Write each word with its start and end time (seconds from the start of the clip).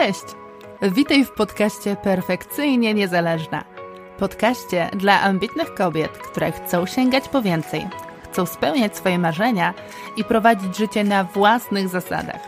Cześć! 0.00 0.24
Witaj 0.82 1.24
w 1.24 1.30
podcaście 1.30 1.96
Perfekcyjnie 1.96 2.94
Niezależna. 2.94 3.64
Podcaście 4.18 4.90
dla 4.92 5.20
ambitnych 5.20 5.74
kobiet, 5.74 6.10
które 6.10 6.52
chcą 6.52 6.86
sięgać 6.86 7.28
po 7.28 7.42
więcej, 7.42 7.88
chcą 8.32 8.46
spełniać 8.46 8.96
swoje 8.96 9.18
marzenia 9.18 9.74
i 10.16 10.24
prowadzić 10.24 10.76
życie 10.76 11.04
na 11.04 11.24
własnych 11.24 11.88
zasadach. 11.88 12.40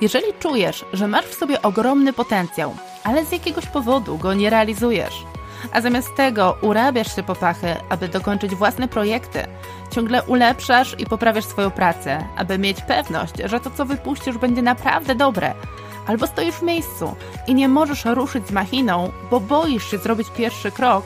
Jeżeli 0.00 0.32
czujesz, 0.40 0.84
że 0.92 1.08
masz 1.08 1.24
w 1.24 1.34
sobie 1.34 1.62
ogromny 1.62 2.12
potencjał, 2.12 2.74
ale 3.04 3.24
z 3.24 3.32
jakiegoś 3.32 3.66
powodu 3.66 4.18
go 4.18 4.34
nie 4.34 4.50
realizujesz, 4.50 5.24
a 5.72 5.80
zamiast 5.80 6.16
tego 6.16 6.56
urabiasz 6.60 7.16
się 7.16 7.22
po 7.22 7.34
pachy, 7.34 7.76
aby 7.88 8.08
dokończyć 8.08 8.54
własne 8.54 8.88
projekty, 8.88 9.46
ciągle 9.90 10.22
ulepszasz 10.22 10.94
i 10.98 11.06
poprawiasz 11.06 11.44
swoją 11.44 11.70
pracę, 11.70 12.24
aby 12.36 12.58
mieć 12.58 12.82
pewność, 12.82 13.34
że 13.44 13.60
to, 13.60 13.70
co 13.70 13.84
wypuścisz, 13.84 14.38
będzie 14.38 14.62
naprawdę 14.62 15.14
dobre– 15.14 15.54
albo 16.06 16.26
stoisz 16.26 16.54
w 16.54 16.62
miejscu 16.62 17.14
i 17.46 17.54
nie 17.54 17.68
możesz 17.68 18.04
ruszyć 18.04 18.46
z 18.46 18.52
machiną, 18.52 19.12
bo 19.30 19.40
boisz 19.40 19.90
się 19.90 19.98
zrobić 19.98 20.28
pierwszy 20.36 20.70
krok, 20.70 21.04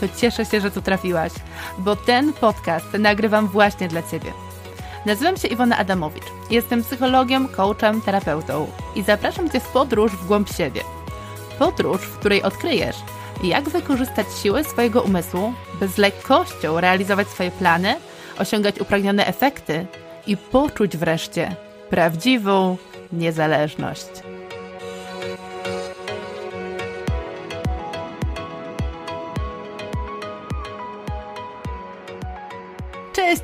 to 0.00 0.06
cieszę 0.16 0.44
się, 0.44 0.60
że 0.60 0.70
tu 0.70 0.82
trafiłaś, 0.82 1.32
bo 1.78 1.96
ten 1.96 2.32
podcast 2.32 2.92
nagrywam 2.98 3.48
właśnie 3.48 3.88
dla 3.88 4.02
Ciebie. 4.02 4.32
Nazywam 5.06 5.36
się 5.36 5.48
Iwona 5.48 5.78
Adamowicz. 5.78 6.24
Jestem 6.50 6.82
psychologiem, 6.82 7.48
coachem, 7.48 8.00
terapeutą 8.00 8.66
i 8.94 9.02
zapraszam 9.02 9.50
Cię 9.50 9.60
w 9.60 9.68
podróż 9.68 10.12
w 10.12 10.26
głąb 10.26 10.48
siebie. 10.52 10.80
Podróż, 11.58 12.00
w 12.00 12.18
której 12.18 12.42
odkryjesz, 12.42 12.96
jak 13.42 13.68
wykorzystać 13.68 14.26
siłę 14.42 14.64
swojego 14.64 15.02
umysłu, 15.02 15.52
by 15.80 15.88
z 15.88 15.98
lekkością 15.98 16.80
realizować 16.80 17.28
swoje 17.28 17.50
plany, 17.50 17.94
osiągać 18.38 18.80
upragnione 18.80 19.26
efekty 19.26 19.86
i 20.26 20.36
poczuć 20.36 20.96
wreszcie 20.96 21.56
prawdziwą 21.90 22.76
niezależność. 23.12 24.06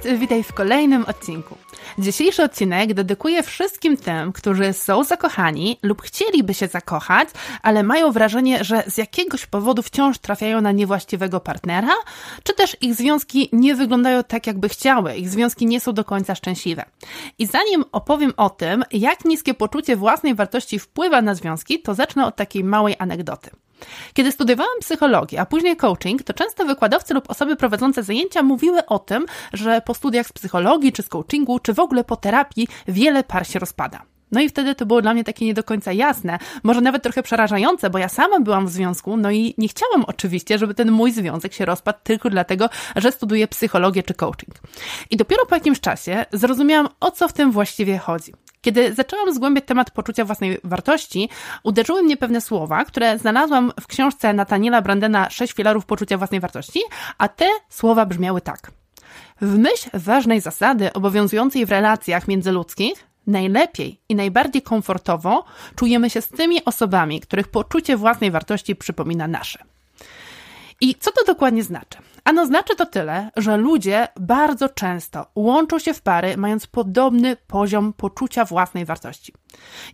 Cześć, 0.03 0.21
witaj 0.21 0.43
w 0.43 0.53
kolejnym 0.53 1.05
odcinku. 1.05 1.57
Dzisiejszy 1.99 2.43
odcinek 2.43 2.95
dedykuję 2.95 3.43
wszystkim 3.43 3.97
tym, 3.97 4.33
którzy 4.33 4.73
są 4.73 5.05
zakochani 5.05 5.79
lub 5.83 6.03
chcieliby 6.03 6.55
się 6.55 6.67
zakochać, 6.67 7.29
ale 7.63 7.83
mają 7.83 8.13
wrażenie, 8.13 8.65
że 8.65 8.85
z 8.87 8.99
jakiegoś 8.99 9.47
powodu 9.47 9.83
wciąż 9.83 10.19
trafiają 10.19 10.61
na 10.61 10.73
niewłaściwego 10.73 11.41
partnera, 11.41 11.93
czy 12.43 12.55
też 12.55 12.77
ich 12.81 12.95
związki 12.95 13.49
nie 13.53 13.75
wyglądają 13.75 14.25
tak, 14.25 14.47
jakby 14.47 14.69
chciały, 14.69 15.17
ich 15.17 15.29
związki 15.29 15.67
nie 15.67 15.81
są 15.81 15.93
do 15.93 16.05
końca 16.05 16.35
szczęśliwe. 16.35 16.85
I 17.39 17.47
zanim 17.47 17.85
opowiem 17.93 18.33
o 18.37 18.51
tym, 18.51 18.85
jak 18.93 19.25
niskie 19.25 19.55
poczucie 19.55 19.97
własnej 19.97 20.35
wartości 20.35 20.79
wpływa 20.79 21.23
na 21.23 21.35
związki, 21.35 21.83
to 21.83 21.95
zacznę 21.95 22.27
od 22.27 22.37
takiej 22.37 22.65
małej 22.65 22.97
anegdoty. 22.99 23.51
Kiedy 24.15 24.33
studiowałam 24.33 24.79
psychologię, 24.81 25.41
a 25.41 25.47
później 25.47 25.77
coaching, 25.77 26.23
to 26.23 26.33
często 26.33 26.65
wykładowcy 26.65 27.15
lub 27.15 27.31
osoby 27.31 27.57
prowadzące 27.57 28.03
zajęcia 28.03 28.43
mówiły 28.43 28.87
o 28.87 28.99
tym, 28.99 29.27
że 29.53 29.81
po 29.81 29.95
studiach 29.95 30.27
z 30.27 30.33
psychologii, 30.33 30.93
czy 30.93 31.03
z 31.03 31.09
coachingu, 31.09 31.59
czy 31.59 31.75
w 31.75 31.81
ogóle 31.81 32.05
po 32.05 32.17
terapii 32.17 32.69
wiele 32.89 33.25
par 33.25 33.47
się 33.47 33.59
rozpada. 33.59 34.03
No 34.33 34.41
i 34.41 34.49
wtedy 34.49 34.75
to 34.75 34.87
było 34.87 35.03
dla 35.03 35.15
mnie 35.15 35.25
takie 35.25 35.47
nie 35.47 35.55
do 35.55 35.65
końca 35.65 35.93
jasne, 35.93 36.39
może 36.63 36.81
nawet 36.81 37.03
trochę 37.03 37.23
przerażające, 37.23 37.91
bo 37.91 37.99
ja 37.99 38.09
sama 38.09 38.41
byłam 38.41 38.67
w 38.67 38.71
związku, 38.71 39.17
no 39.17 39.31
i 39.31 39.55
nie 39.59 39.69
chciałam 39.69 40.05
oczywiście, 40.07 40.59
żeby 40.59 40.75
ten 40.75 40.91
mój 40.91 41.13
związek 41.13 41.53
się 41.53 41.65
rozpadł 41.65 41.99
tylko 42.03 42.31
dlatego, 42.31 42.69
że 42.97 43.13
studiuję 43.13 43.49
psychologię 43.49 44.03
czy 44.03 44.15
coaching. 44.15 44.55
I 45.11 45.17
dopiero 45.17 45.47
po 45.47 45.55
jakimś 45.55 45.81
czasie 45.81 46.25
zrozumiałam, 46.33 46.89
o 47.01 47.11
co 47.11 47.29
w 47.29 47.33
tym 47.33 47.53
właściwie 47.53 47.99
chodzi. 47.99 48.33
Kiedy 48.63 48.95
zaczęłam 48.95 49.35
zgłębiać 49.35 49.65
temat 49.65 49.91
poczucia 49.91 50.25
własnej 50.25 50.59
wartości, 50.65 51.29
uderzyły 51.63 52.03
mnie 52.03 52.17
pewne 52.17 52.41
słowa, 52.41 52.85
które 52.85 53.19
znalazłam 53.19 53.73
w 53.81 53.87
książce 53.87 54.33
Nataniela 54.33 54.83
Brandena 54.83 55.31
Sześć 55.31 55.53
filarów 55.53 55.87
poczucia 55.87 56.19
własnej 56.19 56.41
wartości, 56.41 56.81
a 57.19 57.29
te 57.29 57.49
słowa 57.69 58.07
brzmiały 58.07 58.41
tak. 58.41 58.71
W 59.41 59.59
myśl 59.59 59.91
ważnej 59.95 60.41
zasady 60.41 60.93
obowiązującej 60.93 61.67
w 61.67 61.71
relacjach 61.71 62.29
międzyludzkich, 62.29 63.05
najlepiej 63.27 64.01
i 64.09 64.15
najbardziej 64.15 64.63
komfortowo 64.63 65.45
czujemy 65.77 66.11
się 66.11 66.21
z 66.21 66.29
tymi 66.29 66.65
osobami, 66.65 67.21
których 67.21 67.49
poczucie 67.49 67.97
własnej 67.97 68.31
wartości 68.31 68.77
przypomina 68.77 69.29
nasze. 69.29 69.65
I 70.81 70.95
co 70.95 71.13
to 71.13 71.25
dokładnie 71.25 71.63
znaczy? 71.63 71.99
Ano 72.25 72.47
znaczy 72.47 72.77
to 72.77 72.87
tyle, 72.87 73.31
że 73.37 73.57
ludzie 73.57 74.09
bardzo 74.21 74.69
często 74.69 75.27
łączą 75.35 75.79
się 75.79 75.95
w 75.95 76.03
pary, 76.03 76.37
mając 76.37 76.67
podobny 76.67 77.37
poziom 77.47 77.93
poczucia 77.93 78.45
własnej 78.45 78.85
wartości. 78.85 79.33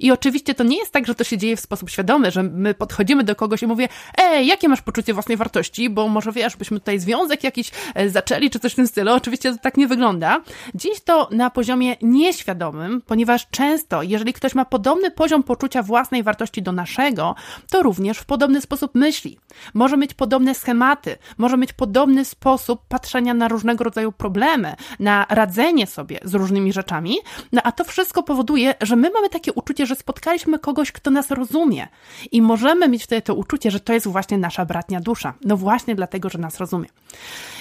I 0.01 0.13
oczywiście 0.13 0.55
to 0.55 0.65
nie 0.65 0.79
jest 0.79 0.93
tak, 0.93 1.07
że 1.07 1.15
to 1.15 1.25
się 1.25 1.39
dzieje 1.39 1.57
w 1.57 1.61
sposób 1.61 1.91
świadomy, 1.91 2.31
że 2.31 2.43
my 2.43 2.75
podchodzimy 2.75 3.25
do 3.25 3.37
kogoś 3.37 3.63
i 3.63 3.67
mówię, 3.67 3.89
ej, 4.19 4.47
jakie 4.47 4.69
masz 4.69 4.83
poczucie 4.83 5.15
własnej 5.15 5.37
wartości, 5.37 5.91
bo 5.91 6.09
może 6.09 6.33
wiesz, 6.33 6.57
byśmy 6.57 6.81
tutaj 6.81 6.99
związek 6.99 7.45
jakiś 7.45 7.71
e, 7.95 8.11
zaczęli, 8.11 8.51
czy 8.51 8.59
coś 8.59 8.73
w 8.73 8.77
tym 8.77 8.87
stylu. 8.87 9.13
Oczywiście 9.13 9.53
to 9.53 9.59
tak 9.59 9.77
nie 9.77 9.87
wygląda. 9.87 10.41
Dziś 10.75 11.01
to 11.01 11.29
na 11.31 11.51
poziomie 11.51 11.97
nieświadomym, 12.03 13.03
ponieważ 13.07 13.47
często, 13.51 14.03
jeżeli 14.03 14.33
ktoś 14.33 14.55
ma 14.55 14.65
podobny 14.65 15.11
poziom 15.11 15.43
poczucia 15.43 15.83
własnej 15.83 16.23
wartości 16.23 16.63
do 16.63 16.73
naszego, 16.73 17.35
to 17.71 17.83
również 17.83 18.19
w 18.19 18.25
podobny 18.25 18.61
sposób 18.61 18.95
myśli. 18.95 19.39
Może 19.75 19.97
mieć 19.97 20.15
podobne 20.15 20.55
schematy, 20.55 21.17
może 21.39 21.57
mieć 21.57 21.73
podobny 22.19 22.25
sposób 22.25 22.81
patrzenia 22.89 23.35
na 23.35 23.49
różnego 23.49 23.85
rodzaju 23.85 24.13
problemy, 24.13 24.77
na 24.99 25.27
radzenie 25.29 25.87
sobie 25.87 26.19
z 26.25 26.35
różnymi 26.35 26.73
rzeczami, 26.73 27.17
no 27.53 27.61
a 27.65 27.73
to 27.73 27.85
wszystko 27.85 28.23
powoduje, 28.23 28.75
że 28.81 28.97
my 28.97 29.11
mamy 29.11 29.29
takie 29.29 29.49
takie 29.49 29.53
uczucie, 29.53 29.87
że 29.87 29.95
spotkaliśmy 29.95 30.59
kogoś, 30.59 30.93
kto 30.93 31.11
nas 31.11 31.31
rozumie. 31.31 31.89
I 32.33 32.43
możemy 32.43 32.89
mieć 32.89 33.05
wtedy 33.05 33.23
to 33.23 33.35
uczucie, 33.35 33.71
że 33.71 33.81
to 33.81 33.93
jest 33.93 34.07
właśnie 34.07 34.39
nasza 34.39 34.65
bratnia 34.65 35.01
dusza. 35.01 35.35
No 35.45 35.57
właśnie 35.57 35.95
dlatego, 35.95 36.29
że 36.29 36.39
nas 36.39 36.59
rozumie. 36.59 36.89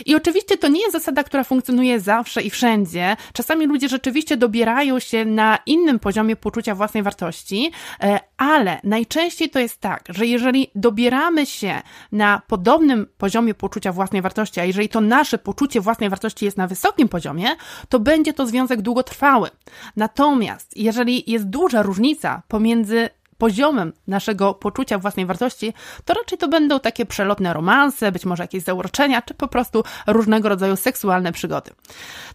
I 0.06 0.16
oczywiście 0.16 0.58
to 0.58 0.68
nie 0.68 0.82
jest 0.82 0.92
zasada, 0.92 1.24
która 1.24 1.44
funkcjonuje 1.44 2.00
zawsze 2.00 2.42
i 2.42 2.50
wszędzie. 2.50 3.16
Czasami 3.34 3.66
ludzie 3.66 3.90
rzeczywiście 3.90 4.38
dobierają 4.38 5.00
się 5.00 5.26
na 5.26 5.60
innym 5.66 6.00
poziomie 6.00 6.36
poczucia 6.36 6.76
własnej 6.76 7.04
wartości, 7.04 7.72
e, 8.02 8.20
ale 8.38 8.80
najczęściej 8.84 9.50
to 9.50 9.60
jest 9.60 9.82
tak, 9.82 10.04
że 10.10 10.26
jeżeli 10.26 10.72
dobieramy 10.76 11.46
się 11.46 11.82
na 12.12 12.42
podobnym 12.48 13.08
poziomie 13.18 13.54
poczucia 13.54 13.92
własnej 13.92 14.22
wartości, 14.22 14.60
a 14.60 14.66
jeżeli 14.66 14.90
to 14.90 15.02
nasze 15.02 15.38
poczucie 15.38 15.82
własnej 15.82 16.10
wartości 16.10 16.46
jest 16.46 16.58
na 16.58 16.68
wysokim 16.68 17.10
poziomie, 17.10 17.56
to 17.90 18.00
będzie 18.00 18.34
to 18.34 18.48
związek 18.48 18.82
długotrwały. 18.82 19.50
Natomiast 19.96 20.78
jeżeli 20.78 21.32
jest 21.32 21.46
duża 21.46 21.82
różnica 21.82 22.42
pomiędzy 22.48 23.10
poziomem 23.38 23.94
naszego 24.08 24.54
poczucia 24.54 24.98
własnej 24.98 25.26
wartości, 25.26 25.74
to 26.06 26.14
raczej 26.14 26.38
to 26.38 26.48
będą 26.48 26.80
takie 26.80 27.06
przelotne 27.06 27.54
romanse, 27.54 28.12
być 28.12 28.26
może 28.26 28.44
jakieś 28.44 28.64
zauroczenia, 28.64 29.22
czy 29.22 29.34
po 29.34 29.48
prostu 29.48 29.84
różnego 30.08 30.50
rodzaju 30.50 30.76
seksualne 30.76 31.32
przygody. 31.32 31.72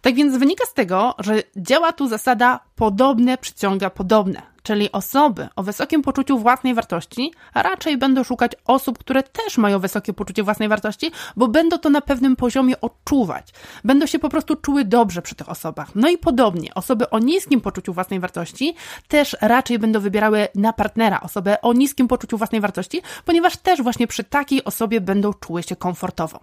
Tak 0.01 0.15
więc 0.15 0.37
wynika 0.37 0.65
z 0.65 0.73
tego, 0.73 1.15
że 1.19 1.43
działa 1.57 1.91
tu 1.91 2.07
zasada 2.07 2.59
podobne 2.75 3.37
przyciąga 3.37 3.89
podobne 3.89 4.53
czyli 4.63 4.91
osoby 4.91 5.47
o 5.55 5.63
wysokim 5.63 6.01
poczuciu 6.01 6.39
własnej 6.39 6.73
wartości, 6.73 7.33
raczej 7.55 7.97
będą 7.97 8.23
szukać 8.23 8.51
osób, 8.65 8.97
które 8.97 9.23
też 9.23 9.57
mają 9.57 9.79
wysokie 9.79 10.13
poczucie 10.13 10.43
własnej 10.43 10.69
wartości, 10.69 11.11
bo 11.35 11.47
będą 11.47 11.77
to 11.77 11.89
na 11.89 12.01
pewnym 12.01 12.35
poziomie 12.35 12.81
odczuwać. 12.81 13.47
Będą 13.83 14.05
się 14.05 14.19
po 14.19 14.29
prostu 14.29 14.55
czuły 14.55 14.85
dobrze 14.85 15.21
przy 15.21 15.35
tych 15.35 15.49
osobach. 15.49 15.95
No 15.95 16.09
i 16.09 16.17
podobnie, 16.17 16.73
osoby 16.73 17.09
o 17.09 17.19
niskim 17.19 17.61
poczuciu 17.61 17.93
własnej 17.93 18.19
wartości 18.19 18.75
też 19.07 19.37
raczej 19.41 19.79
będą 19.79 19.99
wybierały 19.99 20.47
na 20.55 20.73
partnera 20.73 21.21
osobę 21.21 21.61
o 21.61 21.73
niskim 21.73 22.07
poczuciu 22.07 22.37
własnej 22.37 22.61
wartości, 22.61 23.01
ponieważ 23.25 23.57
też 23.57 23.81
właśnie 23.81 24.07
przy 24.07 24.23
takiej 24.23 24.63
osobie 24.63 25.01
będą 25.01 25.33
czuły 25.33 25.63
się 25.63 25.75
komfortowo. 25.75 26.39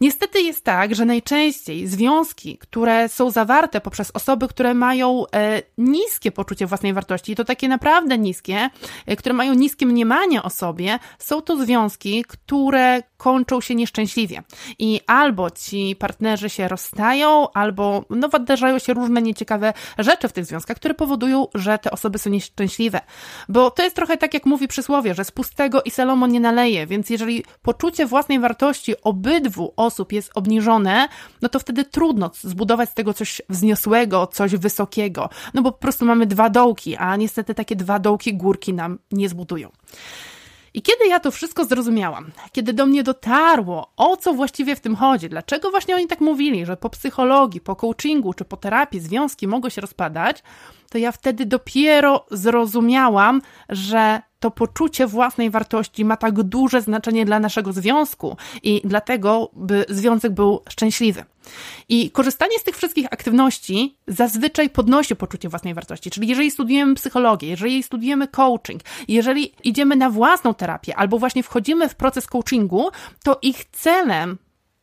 Niestety 0.00 0.42
jest 0.42 0.64
tak, 0.64 0.94
że 0.94 1.04
najczęściej 1.04 1.86
związki, 1.86 2.58
które 2.58 3.08
są 3.08 3.30
zawarte 3.30 3.80
poprzez 3.80 4.10
osoby, 4.10 4.48
które 4.48 4.74
mają 4.74 5.24
e, 5.34 5.62
niskie 5.78 6.32
poczucie 6.32 6.66
własnej 6.66 6.92
wartości, 6.92 7.36
to 7.36 7.44
takie 7.44 7.68
naprawdę 7.68 8.18
niskie, 8.18 8.70
e, 9.06 9.16
które 9.16 9.34
mają 9.34 9.54
niskie 9.54 9.86
mniemanie 9.86 10.42
o 10.42 10.50
sobie, 10.50 10.98
są 11.18 11.42
to 11.42 11.64
związki, 11.64 12.24
które 12.28 13.02
kończą 13.20 13.60
się 13.60 13.74
nieszczęśliwie. 13.74 14.42
I 14.78 15.00
albo 15.06 15.50
ci 15.50 15.96
partnerzy 15.98 16.50
się 16.50 16.68
rozstają, 16.68 17.52
albo 17.52 18.04
no, 18.10 18.28
wydarzają 18.28 18.78
się 18.78 18.94
różne 18.94 19.22
nieciekawe 19.22 19.72
rzeczy 19.98 20.28
w 20.28 20.32
tych 20.32 20.44
związkach, 20.44 20.76
które 20.76 20.94
powodują, 20.94 21.46
że 21.54 21.78
te 21.78 21.90
osoby 21.90 22.18
są 22.18 22.30
nieszczęśliwe. 22.30 23.00
Bo 23.48 23.70
to 23.70 23.82
jest 23.82 23.96
trochę 23.96 24.16
tak, 24.16 24.34
jak 24.34 24.46
mówi 24.46 24.68
przysłowie, 24.68 25.14
że 25.14 25.24
z 25.24 25.30
pustego 25.30 25.82
i 25.82 25.90
Salomon 25.90 26.32
nie 26.32 26.40
naleje, 26.40 26.86
więc 26.86 27.10
jeżeli 27.10 27.44
poczucie 27.62 28.06
własnej 28.06 28.40
wartości 28.40 28.94
obydwu 29.02 29.72
osób 29.76 30.12
jest 30.12 30.30
obniżone, 30.34 31.08
no 31.42 31.48
to 31.48 31.58
wtedy 31.58 31.84
trudno 31.84 32.30
zbudować 32.34 32.90
z 32.90 32.94
tego 32.94 33.14
coś 33.14 33.42
wzniosłego, 33.48 34.26
coś 34.26 34.56
wysokiego. 34.56 35.28
No 35.54 35.62
bo 35.62 35.72
po 35.72 35.78
prostu 35.78 36.04
mamy 36.04 36.26
dwa 36.26 36.50
dołki, 36.50 36.96
a 36.96 37.16
niestety 37.16 37.54
takie 37.54 37.76
dwa 37.76 37.98
dołki 37.98 38.34
górki 38.34 38.74
nam 38.74 38.98
nie 39.12 39.28
zbudują. 39.28 39.68
I 40.74 40.82
kiedy 40.82 41.06
ja 41.08 41.20
to 41.20 41.30
wszystko 41.30 41.64
zrozumiałam, 41.64 42.30
kiedy 42.52 42.72
do 42.72 42.86
mnie 42.86 43.02
dotarło, 43.02 43.90
o 43.96 44.16
co 44.16 44.32
właściwie 44.32 44.76
w 44.76 44.80
tym 44.80 44.96
chodzi, 44.96 45.28
dlaczego 45.28 45.70
właśnie 45.70 45.96
oni 45.96 46.06
tak 46.06 46.20
mówili, 46.20 46.66
że 46.66 46.76
po 46.76 46.90
psychologii, 46.90 47.60
po 47.60 47.76
coachingu 47.76 48.34
czy 48.34 48.44
po 48.44 48.56
terapii 48.56 49.00
związki 49.00 49.48
mogą 49.48 49.68
się 49.68 49.80
rozpadać, 49.80 50.42
to 50.90 50.98
ja 50.98 51.12
wtedy 51.12 51.46
dopiero 51.46 52.26
zrozumiałam, 52.30 53.42
że 53.68 54.22
to 54.40 54.50
poczucie 54.50 55.06
własnej 55.06 55.50
wartości 55.50 56.04
ma 56.04 56.16
tak 56.16 56.42
duże 56.42 56.80
znaczenie 56.80 57.24
dla 57.24 57.40
naszego 57.40 57.72
związku 57.72 58.36
i 58.62 58.80
dlatego, 58.84 59.50
by 59.52 59.84
związek 59.88 60.32
był 60.32 60.60
szczęśliwy. 60.68 61.24
I 61.88 62.10
korzystanie 62.10 62.58
z 62.58 62.62
tych 62.62 62.76
wszystkich 62.76 63.06
aktywności 63.06 63.96
zazwyczaj 64.06 64.70
podnosi 64.70 65.16
poczucie 65.16 65.48
własnej 65.48 65.74
wartości. 65.74 66.10
Czyli 66.10 66.28
jeżeli 66.28 66.50
studujemy 66.50 66.94
psychologię, 66.94 67.48
jeżeli 67.48 67.82
studujemy 67.82 68.28
coaching, 68.28 68.82
jeżeli 69.08 69.52
idziemy 69.64 69.96
na 69.96 70.10
własną 70.10 70.54
terapię 70.54 70.96
albo 70.96 71.18
właśnie 71.18 71.42
wchodzimy 71.42 71.88
w 71.88 71.94
proces 71.94 72.26
coachingu, 72.26 72.90
to 73.24 73.38
ich 73.42 73.64
celem 73.64 74.38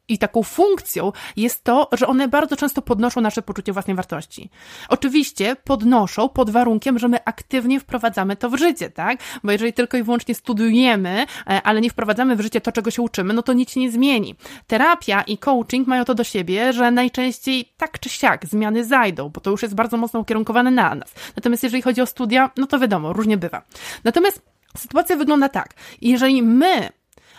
i 0.08 0.18
taką 0.18 0.44
funkcją 0.44 1.12
jest 1.36 1.64
to, 1.64 1.90
że 1.92 2.08
one 2.08 2.28
bardzo 2.28 2.56
często 2.58 2.82
podnoszą 2.82 3.22
nasze 3.22 3.42
poczucie 3.42 3.74
własnej 3.74 3.96
wartości. 3.96 4.50
Oczywiście 4.90 5.56
podnoszą 5.56 6.30
pod 6.30 6.50
warunkiem, 6.50 7.00
że 7.00 7.08
my 7.08 7.26
aktywnie 7.26 7.80
wprowadzamy 7.80 8.36
to 8.36 8.50
w 8.50 8.58
życie, 8.58 8.90
tak? 8.90 9.20
Bo 9.44 9.52
jeżeli 9.52 9.74
tylko 9.74 9.98
i 9.98 10.04
wyłącznie 10.04 10.36
studiujemy, 10.36 11.26
e, 11.50 11.62
ale 11.62 11.82
nie 11.82 11.90
wprowadzamy 11.90 12.36
w 12.36 12.42
życie 12.42 12.62
to, 12.62 12.72
czego 12.72 12.92
się 12.92 13.02
uczymy, 13.02 13.34
no 13.34 13.44
to 13.44 13.54
nic 13.54 13.72
się 13.72 13.80
nie 13.80 13.92
zmieni. 13.92 14.36
Terapia 14.68 15.22
i 15.22 15.38
coaching 15.38 15.88
mają 15.88 16.06
to 16.06 16.16
do 16.16 16.24
siebie, 16.24 16.74
że 16.74 16.92
najczęściej 16.92 17.74
tak 17.78 18.00
czy 18.00 18.10
siak 18.10 18.46
zmiany 18.46 18.86
zajdą, 18.86 19.30
bo 19.30 19.42
to 19.42 19.52
już 19.52 19.62
jest 19.62 19.76
bardzo 19.76 19.98
mocno 19.98 20.20
ukierunkowane 20.20 20.72
na 20.72 20.96
nas. 20.96 21.14
Natomiast 21.36 21.64
jeżeli 21.64 21.82
chodzi 21.82 22.02
o 22.02 22.06
studia, 22.06 22.52
no 22.58 22.68
to 22.68 22.80
wiadomo, 22.80 23.14
różnie 23.14 23.38
bywa. 23.38 23.62
Natomiast 24.04 24.42
sytuacja 24.78 25.16
wygląda 25.16 25.50
tak. 25.50 25.74
Jeżeli 26.02 26.44
my 26.44 26.90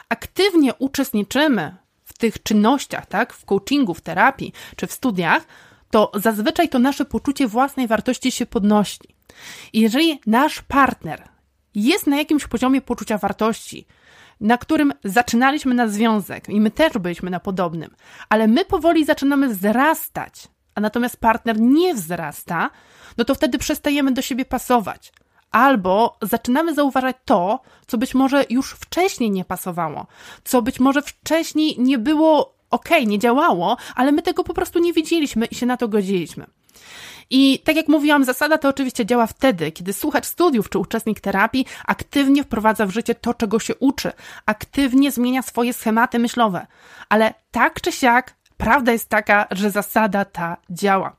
aktywnie 0.08 0.74
uczestniczymy 0.74 1.76
tych 2.18 2.42
czynnościach, 2.42 3.06
tak, 3.06 3.32
w 3.32 3.44
coachingu, 3.44 3.94
w 3.94 4.00
terapii 4.00 4.52
czy 4.76 4.86
w 4.86 4.92
studiach, 4.92 5.46
to 5.90 6.12
zazwyczaj 6.14 6.68
to 6.68 6.78
nasze 6.78 7.04
poczucie 7.04 7.48
własnej 7.48 7.86
wartości 7.86 8.32
się 8.32 8.46
podnosi. 8.46 8.98
I 9.72 9.80
jeżeli 9.80 10.20
nasz 10.26 10.62
partner 10.62 11.28
jest 11.74 12.06
na 12.06 12.16
jakimś 12.16 12.46
poziomie 12.46 12.80
poczucia 12.80 13.18
wartości, 13.18 13.86
na 14.40 14.58
którym 14.58 14.92
zaczynaliśmy 15.04 15.74
na 15.74 15.88
związek 15.88 16.48
i 16.48 16.60
my 16.60 16.70
też 16.70 16.92
byliśmy 16.92 17.30
na 17.30 17.40
podobnym, 17.40 17.90
ale 18.28 18.48
my 18.48 18.64
powoli 18.64 19.04
zaczynamy 19.04 19.48
wzrastać, 19.48 20.48
a 20.74 20.80
natomiast 20.80 21.16
partner 21.16 21.60
nie 21.60 21.94
wzrasta, 21.94 22.70
no 23.18 23.24
to 23.24 23.34
wtedy 23.34 23.58
przestajemy 23.58 24.12
do 24.12 24.22
siebie 24.22 24.44
pasować 24.44 25.12
albo 25.50 26.18
zaczynamy 26.22 26.74
zauważać 26.74 27.16
to, 27.24 27.60
co 27.86 27.98
być 27.98 28.14
może 28.14 28.44
już 28.50 28.72
wcześniej 28.72 29.30
nie 29.30 29.44
pasowało, 29.44 30.06
co 30.44 30.62
być 30.62 30.80
może 30.80 31.02
wcześniej 31.02 31.76
nie 31.78 31.98
było 31.98 32.54
ok, 32.70 32.88
nie 33.06 33.18
działało, 33.18 33.76
ale 33.94 34.12
my 34.12 34.22
tego 34.22 34.44
po 34.44 34.54
prostu 34.54 34.78
nie 34.78 34.92
widzieliśmy 34.92 35.46
i 35.46 35.54
się 35.54 35.66
na 35.66 35.76
to 35.76 35.88
godziliśmy. 35.88 36.46
I 37.30 37.58
tak 37.64 37.76
jak 37.76 37.88
mówiłam, 37.88 38.24
zasada 38.24 38.58
to 38.58 38.68
oczywiście 38.68 39.06
działa 39.06 39.26
wtedy, 39.26 39.72
kiedy 39.72 39.92
słuchacz 39.92 40.26
studiów 40.26 40.70
czy 40.70 40.78
uczestnik 40.78 41.20
terapii 41.20 41.66
aktywnie 41.86 42.44
wprowadza 42.44 42.86
w 42.86 42.90
życie 42.90 43.14
to, 43.14 43.34
czego 43.34 43.58
się 43.58 43.74
uczy, 43.74 44.12
aktywnie 44.46 45.10
zmienia 45.10 45.42
swoje 45.42 45.72
schematy 45.72 46.18
myślowe. 46.18 46.66
Ale 47.08 47.34
tak 47.50 47.80
czy 47.80 47.92
siak, 47.92 48.34
prawda 48.56 48.92
jest 48.92 49.08
taka, 49.08 49.46
że 49.50 49.70
zasada 49.70 50.24
ta 50.24 50.56
działa. 50.70 51.16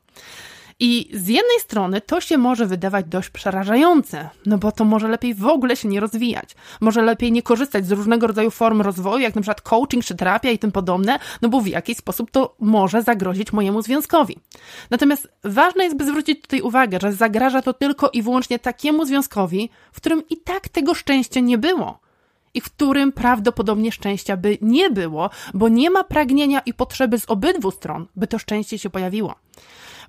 I 0.81 1.09
z 1.13 1.27
jednej 1.27 1.59
strony 1.59 2.01
to 2.01 2.21
się 2.21 2.37
może 2.37 2.65
wydawać 2.65 3.05
dość 3.05 3.29
przerażające, 3.29 4.29
no 4.45 4.57
bo 4.57 4.71
to 4.71 4.85
może 4.85 5.07
lepiej 5.07 5.33
w 5.33 5.45
ogóle 5.45 5.75
się 5.75 5.87
nie 5.87 5.99
rozwijać. 5.99 6.55
Może 6.81 7.01
lepiej 7.01 7.31
nie 7.31 7.43
korzystać 7.43 7.85
z 7.85 7.91
różnego 7.91 8.27
rodzaju 8.27 8.51
form 8.51 8.81
rozwoju, 8.81 9.19
jak 9.19 9.35
na 9.35 9.41
przykład 9.41 9.61
coaching 9.61 10.03
czy 10.03 10.15
terapia 10.15 10.51
i 10.51 10.59
tym 10.59 10.71
podobne, 10.71 11.19
no 11.41 11.49
bo 11.49 11.61
w 11.61 11.67
jakiś 11.67 11.97
sposób 11.97 12.31
to 12.31 12.55
może 12.59 13.03
zagrozić 13.03 13.53
mojemu 13.53 13.81
związkowi. 13.81 14.37
Natomiast 14.89 15.27
ważne 15.43 15.83
jest, 15.83 15.97
by 15.97 16.05
zwrócić 16.05 16.41
tutaj 16.41 16.61
uwagę, 16.61 16.97
że 17.01 17.13
zagraża 17.13 17.61
to 17.61 17.73
tylko 17.73 18.09
i 18.09 18.21
wyłącznie 18.21 18.59
takiemu 18.59 19.05
związkowi, 19.05 19.69
w 19.91 19.97
którym 19.97 20.23
i 20.29 20.37
tak 20.37 20.69
tego 20.69 20.93
szczęścia 20.93 21.39
nie 21.39 21.57
było 21.57 21.99
i 22.53 22.61
w 22.61 22.65
którym 22.65 23.11
prawdopodobnie 23.11 23.91
szczęścia 23.91 24.37
by 24.37 24.57
nie 24.61 24.89
było, 24.89 25.29
bo 25.53 25.69
nie 25.69 25.89
ma 25.89 26.03
pragnienia 26.03 26.59
i 26.59 26.73
potrzeby 26.73 27.19
z 27.19 27.29
obydwu 27.29 27.71
stron, 27.71 28.07
by 28.15 28.27
to 28.27 28.39
szczęście 28.39 28.79
się 28.79 28.89
pojawiło. 28.89 29.35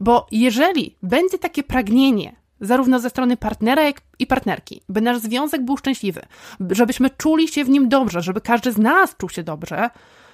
Bo 0.00 0.26
jeżeli 0.30 0.96
będzie 1.02 1.38
takie 1.38 1.62
pragnienie, 1.62 2.36
zarówno 2.60 2.98
ze 2.98 3.10
strony 3.10 3.36
partnera, 3.36 3.82
jak 3.82 4.00
i 4.18 4.26
partnerki, 4.26 4.82
by 4.88 5.00
nasz 5.00 5.18
związek 5.18 5.64
był 5.64 5.76
szczęśliwy, 5.76 6.22
żebyśmy 6.70 7.10
czuli 7.10 7.48
się 7.48 7.64
w 7.64 7.68
nim 7.68 7.88
dobrze, 7.88 8.22
żeby 8.22 8.40
każdy 8.40 8.72
z 8.72 8.78
nas 8.78 9.16
czuł 9.16 9.28
się 9.28 9.42
dobrze, 9.42 9.90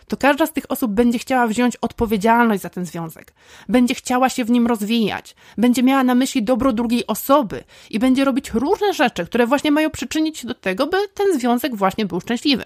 to 0.09 0.17
każda 0.17 0.47
z 0.47 0.53
tych 0.53 0.65
osób 0.69 0.93
będzie 0.93 1.19
chciała 1.19 1.47
wziąć 1.47 1.77
odpowiedzialność 1.77 2.63
za 2.63 2.71
ten 2.71 2.85
związek, 2.85 3.35
będzie 3.69 3.95
chciała 3.95 4.29
się 4.29 4.45
w 4.45 4.51
nim 4.51 4.67
rozwijać, 4.67 5.37
będzie 5.59 5.83
miała 5.83 6.05
na 6.05 6.15
myśli 6.15 6.43
dobro 6.43 6.73
drugiej 6.73 7.07
osoby 7.07 7.65
i 7.91 7.99
będzie 7.99 8.25
robić 8.25 8.51
różne 8.51 8.95
rzeczy, 8.95 9.27
które 9.27 9.47
właśnie 9.47 9.71
mają 9.71 9.91
przyczynić 9.91 10.39
się 10.39 10.49
do 10.49 10.55
tego, 10.55 10.87
by 10.87 10.97
ten 11.15 11.39
związek 11.39 11.77
właśnie 11.77 12.07
był 12.07 12.21
szczęśliwy. 12.21 12.65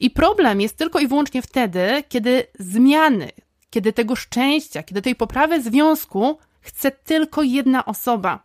I 0.00 0.10
problem 0.10 0.60
jest 0.60 0.76
tylko 0.76 0.98
i 0.98 1.06
wyłącznie 1.06 1.42
wtedy, 1.42 2.04
kiedy 2.08 2.46
zmiany, 2.58 3.28
kiedy 3.74 3.92
tego 3.92 4.16
szczęścia, 4.16 4.82
kiedy 4.82 5.02
tej 5.02 5.14
poprawy 5.14 5.62
związku 5.62 6.38
chce 6.60 6.90
tylko 6.90 7.42
jedna 7.42 7.84
osoba. 7.84 8.44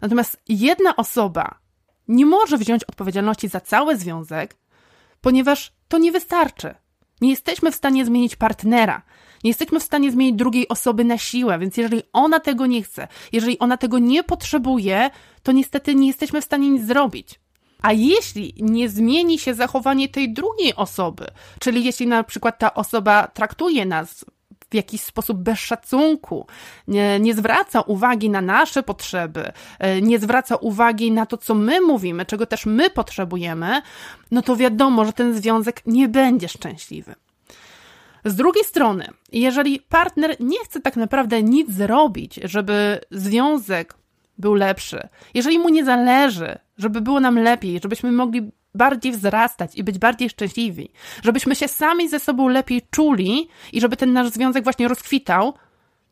Natomiast 0.00 0.42
jedna 0.48 0.96
osoba 0.96 1.58
nie 2.08 2.26
może 2.26 2.58
wziąć 2.58 2.84
odpowiedzialności 2.84 3.48
za 3.48 3.60
cały 3.60 3.96
związek, 3.96 4.56
ponieważ 5.20 5.72
to 5.88 5.98
nie 5.98 6.12
wystarczy. 6.12 6.74
Nie 7.20 7.30
jesteśmy 7.30 7.72
w 7.72 7.74
stanie 7.74 8.04
zmienić 8.04 8.36
partnera, 8.36 9.02
nie 9.44 9.50
jesteśmy 9.50 9.80
w 9.80 9.82
stanie 9.82 10.12
zmienić 10.12 10.36
drugiej 10.36 10.68
osoby 10.68 11.04
na 11.04 11.18
siłę, 11.18 11.58
więc 11.58 11.76
jeżeli 11.76 12.02
ona 12.12 12.40
tego 12.40 12.66
nie 12.66 12.82
chce, 12.82 13.08
jeżeli 13.32 13.58
ona 13.58 13.76
tego 13.76 13.98
nie 13.98 14.22
potrzebuje, 14.22 15.10
to 15.42 15.52
niestety 15.52 15.94
nie 15.94 16.06
jesteśmy 16.06 16.40
w 16.40 16.44
stanie 16.44 16.70
nic 16.70 16.86
zrobić. 16.86 17.40
A 17.82 17.92
jeśli 17.92 18.54
nie 18.58 18.88
zmieni 18.88 19.38
się 19.38 19.54
zachowanie 19.54 20.08
tej 20.08 20.32
drugiej 20.32 20.74
osoby, 20.74 21.26
czyli 21.58 21.84
jeśli 21.84 22.06
na 22.06 22.24
przykład 22.24 22.58
ta 22.58 22.74
osoba 22.74 23.26
traktuje 23.26 23.86
nas 23.86 24.24
w 24.72 24.74
jakiś 24.74 25.00
sposób 25.00 25.38
bez 25.38 25.58
szacunku, 25.58 26.46
nie, 26.88 27.20
nie 27.20 27.34
zwraca 27.34 27.80
uwagi 27.80 28.30
na 28.30 28.40
nasze 28.40 28.82
potrzeby, 28.82 29.52
e, 29.78 30.02
nie 30.02 30.18
zwraca 30.18 30.56
uwagi 30.56 31.12
na 31.12 31.26
to, 31.26 31.36
co 31.36 31.54
my 31.54 31.80
mówimy, 31.80 32.26
czego 32.26 32.46
też 32.46 32.66
my 32.66 32.90
potrzebujemy, 32.90 33.82
no 34.30 34.42
to 34.42 34.56
wiadomo, 34.56 35.04
że 35.04 35.12
ten 35.12 35.34
związek 35.34 35.82
nie 35.86 36.08
będzie 36.08 36.48
szczęśliwy. 36.48 37.14
Z 38.24 38.34
drugiej 38.34 38.64
strony, 38.64 39.08
jeżeli 39.32 39.80
partner 39.80 40.36
nie 40.40 40.64
chce 40.64 40.80
tak 40.80 40.96
naprawdę 40.96 41.42
nic 41.42 41.70
zrobić, 41.70 42.40
żeby 42.44 43.00
związek 43.10 43.94
był 44.38 44.54
lepszy, 44.54 45.08
jeżeli 45.34 45.58
mu 45.58 45.68
nie 45.68 45.84
zależy, 45.84 46.58
żeby 46.78 47.00
było 47.00 47.20
nam 47.20 47.38
lepiej, 47.38 47.80
żebyśmy 47.82 48.12
mogli 48.12 48.50
bardziej 48.74 49.12
wzrastać 49.12 49.74
i 49.74 49.84
być 49.84 49.98
bardziej 49.98 50.30
szczęśliwi, 50.30 50.92
żebyśmy 51.22 51.54
się 51.54 51.68
sami 51.68 52.08
ze 52.08 52.20
sobą 52.20 52.48
lepiej 52.48 52.82
czuli 52.90 53.48
i 53.72 53.80
żeby 53.80 53.96
ten 53.96 54.12
nasz 54.12 54.28
związek 54.28 54.64
właśnie 54.64 54.88
rozkwitał, 54.88 55.54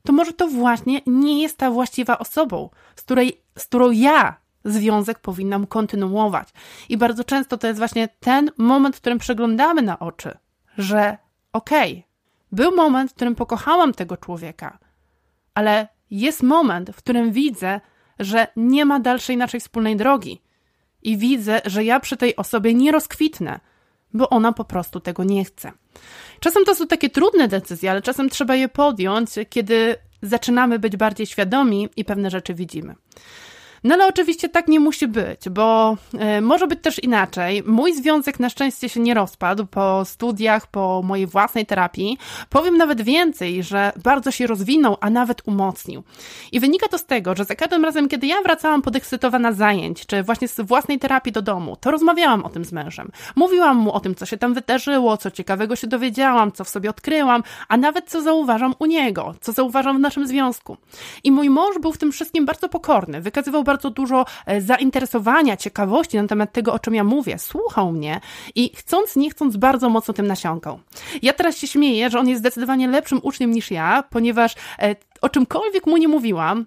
to 0.02 0.12
może 0.12 0.33
to 0.33 0.49
właśnie 0.49 1.00
nie 1.07 1.43
jest 1.43 1.59
ta 1.59 1.71
właściwa 1.71 2.19
osobą, 2.19 2.71
z, 2.97 3.02
której, 3.02 3.40
z 3.59 3.67
którą 3.67 3.90
ja 3.90 4.37
związek 4.64 5.19
powinnam 5.19 5.67
kontynuować. 5.67 6.49
I 6.88 6.97
bardzo 6.97 7.25
często 7.25 7.59
to 7.59 7.67
jest 7.67 7.79
właśnie 7.79 8.09
ten 8.21 8.50
moment, 8.59 8.97
w 8.97 9.00
którym 9.00 9.19
przeglądamy 9.19 9.83
na 9.83 9.99
oczy, 9.99 10.38
że 10.79 11.19
okej, 11.52 11.93
okay, 11.93 12.02
był 12.52 12.76
moment, 12.76 13.11
w 13.11 13.14
którym 13.14 13.35
pokochałam 13.35 13.93
tego 13.95 14.17
człowieka, 14.17 14.79
ale 15.55 15.88
jest 16.11 16.43
moment, 16.43 16.90
w 16.90 16.97
którym 16.97 17.33
widzę, 17.33 17.81
że 18.19 18.47
nie 18.57 18.85
ma 18.85 19.00
dalszej 19.00 19.37
naszej 19.37 19.61
wspólnej 19.61 19.97
drogi 19.97 20.43
i 21.02 21.16
widzę, 21.16 21.61
że 21.64 21.85
ja 21.85 22.00
przy 22.00 22.16
tej 22.16 22.37
osobie 22.37 22.75
nie 22.75 22.92
rozkwitnę, 22.92 23.61
bo 24.14 24.28
ona 24.30 24.52
po 24.52 24.64
prostu 24.64 25.00
tego 25.00 25.25
nie 25.25 25.45
chce. 25.45 25.73
Czasem 26.40 26.64
to 26.64 26.75
są 26.75 26.87
takie 26.87 27.11
trudne 27.11 27.49
decyzje, 27.49 27.90
ale 27.90 28.02
czasem 28.02 28.30
trzeba 28.30 28.54
je 28.54 28.69
podjąć, 28.69 29.30
kiedy 29.50 29.97
zaczynamy 30.23 30.78
być 30.78 30.97
bardziej 30.97 31.26
świadomi 31.26 31.88
i 31.97 32.04
pewne 32.04 32.30
rzeczy 32.30 32.54
widzimy. 32.54 32.95
No 33.85 33.95
ale 33.95 34.07
oczywiście 34.07 34.49
tak 34.49 34.69
nie 34.69 34.81
musi 34.81 35.09
być, 35.09 35.49
bo 35.51 35.97
y, 36.39 36.41
może 36.41 36.67
być 36.67 36.81
też 36.83 36.99
inaczej. 36.99 37.63
Mój 37.67 37.95
związek 37.95 38.41
na 38.41 38.49
szczęście 38.49 38.89
się 38.89 39.01
nie 39.01 39.15
rozpadł 39.15 39.67
po 39.67 40.05
studiach, 40.05 40.67
po 40.67 41.03
mojej 41.05 41.27
własnej 41.27 41.67
terapii. 41.67 42.19
Powiem 42.49 42.77
nawet 42.77 43.03
więcej, 43.03 43.63
że 43.63 43.93
bardzo 44.05 44.31
się 44.31 44.47
rozwinął, 44.47 44.97
a 45.01 45.11
nawet 45.11 45.43
umocnił. 45.49 46.03
I 46.53 46.61
wynika 46.61 46.89
to 46.89 46.99
z 46.99 47.05
tego, 47.05 47.35
że 47.35 47.45
za 47.45 47.55
każdym 47.55 47.85
razem, 47.85 48.09
kiedy 48.09 48.27
ja 48.27 48.43
wracałam 48.43 48.83
podekscytowana 48.83 49.53
zajęć, 49.53 50.07
czy 50.07 50.23
właśnie 50.23 50.49
z 50.49 50.61
własnej 50.61 50.99
terapii 50.99 51.33
do 51.33 51.43
domu, 51.43 51.77
to 51.81 51.91
rozmawiałam 51.91 52.45
o 52.45 52.49
tym 52.49 52.65
z 52.65 52.73
mężem. 52.73 53.11
Mówiłam 53.37 53.77
mu 53.77 53.93
o 53.93 54.01
tym, 54.01 54.15
co 54.15 54.27
się 54.27 54.37
tam 54.37 54.55
wydarzyło, 54.55 55.17
co 55.17 55.31
ciekawego 55.31 55.77
się 55.77 55.87
dowiedziałam, 55.87 56.53
co 56.53 56.65
w 56.65 56.69
sobie 56.69 56.91
odkryłam, 56.91 57.43
a 57.69 57.77
nawet 57.77 58.11
co 58.11 58.23
zauważam 58.23 58.75
u 58.79 58.87
niego, 58.87 59.35
co 59.41 59.53
zauważam 59.53 59.97
w 59.97 60.01
naszym 60.01 60.27
związku. 60.27 60.77
I 61.25 61.33
mój 61.33 61.51
mąż 61.51 61.79
był 61.79 61.93
w 61.93 61.99
tym 61.99 62.13
wszystkim 62.13 62.47
bardzo 62.47 62.69
pokorny, 62.69 63.21
wykazywał 63.21 63.65
bardzo 63.71 63.91
dużo 63.91 64.25
e, 64.47 64.61
zainteresowania, 64.61 65.57
ciekawości 65.57 66.17
na 66.17 66.27
temat 66.27 66.53
tego, 66.53 66.73
o 66.73 66.79
czym 66.79 66.95
ja 66.95 67.05
mówię. 67.05 67.39
Słuchał 67.39 67.93
mnie 67.93 68.21
i 68.55 68.71
chcąc, 68.77 69.17
nie 69.17 69.31
chcąc, 69.31 69.57
bardzo 69.57 69.89
mocno 69.89 70.15
tym 70.15 70.27
nasiąkał. 70.27 70.81
Ja 71.23 71.33
teraz 71.33 71.57
się 71.57 71.67
śmieję, 71.67 72.11
że 72.11 72.19
on 72.19 72.29
jest 72.29 72.41
zdecydowanie 72.41 72.89
lepszym 72.89 73.21
uczniem 73.23 73.50
niż 73.50 73.71
ja, 73.71 74.05
ponieważ 74.11 74.55
e, 74.79 74.97
o 75.21 75.29
czymkolwiek 75.29 75.87
mu 75.87 75.97
nie 75.97 76.09
mówiłam, 76.09 76.67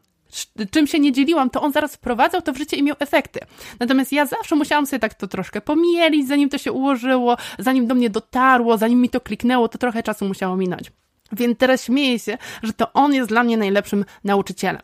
czym 0.71 0.87
się 0.87 0.99
nie 0.99 1.11
dzieliłam, 1.11 1.49
to 1.49 1.61
on 1.61 1.71
zaraz 1.71 1.95
wprowadzał 1.95 2.41
to 2.41 2.53
w 2.53 2.57
życie 2.57 2.77
i 2.77 2.83
miał 2.83 2.95
efekty. 2.99 3.39
Natomiast 3.79 4.11
ja 4.11 4.25
zawsze 4.25 4.55
musiałam 4.55 4.85
sobie 4.85 4.99
tak 4.99 5.13
to 5.13 5.27
troszkę 5.27 5.61
pomielić, 5.61 6.27
zanim 6.27 6.49
to 6.49 6.57
się 6.57 6.71
ułożyło, 6.71 7.37
zanim 7.59 7.87
do 7.87 7.95
mnie 7.95 8.09
dotarło, 8.09 8.77
zanim 8.77 9.01
mi 9.01 9.09
to 9.09 9.21
kliknęło, 9.21 9.67
to 9.67 9.77
trochę 9.77 10.03
czasu 10.03 10.25
musiało 10.25 10.57
minąć. 10.57 10.91
Więc 11.33 11.57
teraz 11.57 11.83
śmieję 11.83 12.19
się, 12.19 12.37
że 12.63 12.73
to 12.73 12.93
on 12.93 13.13
jest 13.13 13.29
dla 13.29 13.43
mnie 13.43 13.57
najlepszym 13.57 14.05
nauczycielem. 14.23 14.81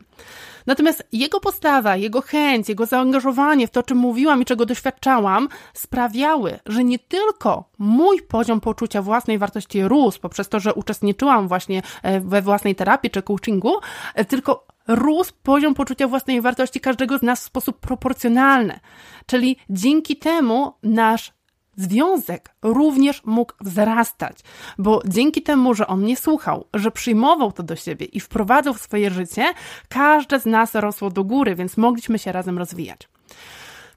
Natomiast 0.66 1.08
jego 1.12 1.40
postawa, 1.40 1.96
jego 1.96 2.22
chęć, 2.22 2.70
jego 2.70 2.86
zaangażowanie 2.86 3.68
w 3.68 3.72
to, 3.72 3.84
czym 3.84 3.98
mówiłam 3.98 4.42
i 4.42 4.46
czego 4.46 4.66
doświadczałam, 4.66 5.50
sprawiały, 5.74 6.60
że 6.66 6.84
nie 6.84 7.00
tylko 7.00 7.70
mój 7.78 8.22
poziom 8.22 8.62
poczucia 8.62 9.02
własnej 9.02 9.38
wartości 9.38 9.84
rósł 9.84 10.20
poprzez 10.20 10.50
to, 10.50 10.60
że 10.60 10.74
uczestniczyłam 10.74 11.48
właśnie 11.48 11.82
e, 12.04 12.20
we 12.20 12.42
własnej 12.42 12.76
terapii 12.76 13.10
czy 13.10 13.22
coachingu, 13.22 13.74
e, 14.16 14.26
tylko 14.26 14.68
rósł 14.88 15.34
poziom 15.44 15.74
poczucia 15.74 16.08
własnej 16.08 16.42
wartości 16.42 16.80
każdego 16.80 17.18
z 17.18 17.22
nas 17.22 17.42
w 17.42 17.44
sposób 17.44 17.80
proporcjonalny. 17.80 18.80
Czyli 19.26 19.58
dzięki 19.70 20.16
temu 20.16 20.74
nasz 20.84 21.39
związek 21.80 22.56
również 22.62 23.22
mógł 23.26 23.54
wzrastać, 23.62 24.40
bo 24.78 25.02
dzięki 25.06 25.42
temu, 25.42 25.74
że 25.74 25.88
on 25.88 26.02
mnie 26.02 26.18
słuchał, 26.18 26.66
że 26.74 26.92
przyjmował 26.92 27.52
to 27.52 27.64
do 27.64 27.76
siebie 27.76 28.06
i 28.06 28.20
wprowadzał 28.20 28.74
w 28.74 28.82
swoje 28.82 29.12
życie, 29.12 29.46
każde 29.90 30.40
z 30.40 30.46
nas 30.46 30.76
rosło 30.76 31.10
do 31.10 31.24
góry, 31.24 31.56
więc 31.56 31.78
mogliśmy 31.78 32.20
się 32.20 32.32
razem 32.32 32.58
rozwijać. 32.58 33.10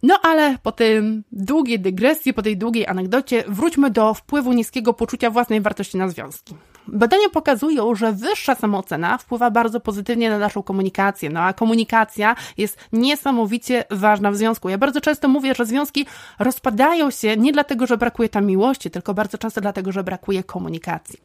No 0.03 0.19
ale 0.23 0.59
po 0.63 0.73
tej 0.73 1.03
długiej 1.33 1.81
dygresji, 1.81 2.35
po 2.35 2.43
tej 2.43 2.57
długiej 2.57 2.87
anegdocie, 2.87 3.45
wróćmy 3.49 3.91
do 3.91 4.15
wpływu 4.15 4.53
niskiego 4.53 4.93
poczucia 4.93 5.31
własnej 5.31 5.61
wartości 5.61 5.97
na 5.97 6.09
związki. 6.09 6.55
Badania 6.89 7.29
pokazują, 7.29 7.95
że 7.95 8.13
wyższa 8.13 8.55
samoocena 8.55 9.19
wpływa 9.19 9.51
bardzo 9.51 9.81
pozytywnie 9.81 10.31
na 10.31 10.39
naszą 10.39 10.63
komunikację, 10.63 11.31
no 11.31 11.41
a 11.41 11.53
komunikacja 11.53 12.37
jest 12.57 12.79
niesamowicie 12.93 13.85
ważna 13.91 14.31
w 14.31 14.37
związku. 14.37 14.69
Ja 14.69 14.79
bardzo 14.79 15.01
często 15.01 15.29
mówię, 15.29 15.55
że 15.55 15.67
związki 15.67 16.07
rozpadają 16.39 17.11
się 17.11 17.37
nie 17.37 17.53
dlatego, 17.53 17.87
że 17.87 17.97
brakuje 17.97 18.29
tam 18.29 18.47
miłości, 18.47 18.91
tylko 18.91 19.15
bardzo 19.15 19.39
często 19.39 19.61
dlatego, 19.61 19.93
że 19.93 20.05
brakuje 20.05 20.45
komunikacji. 20.45 21.19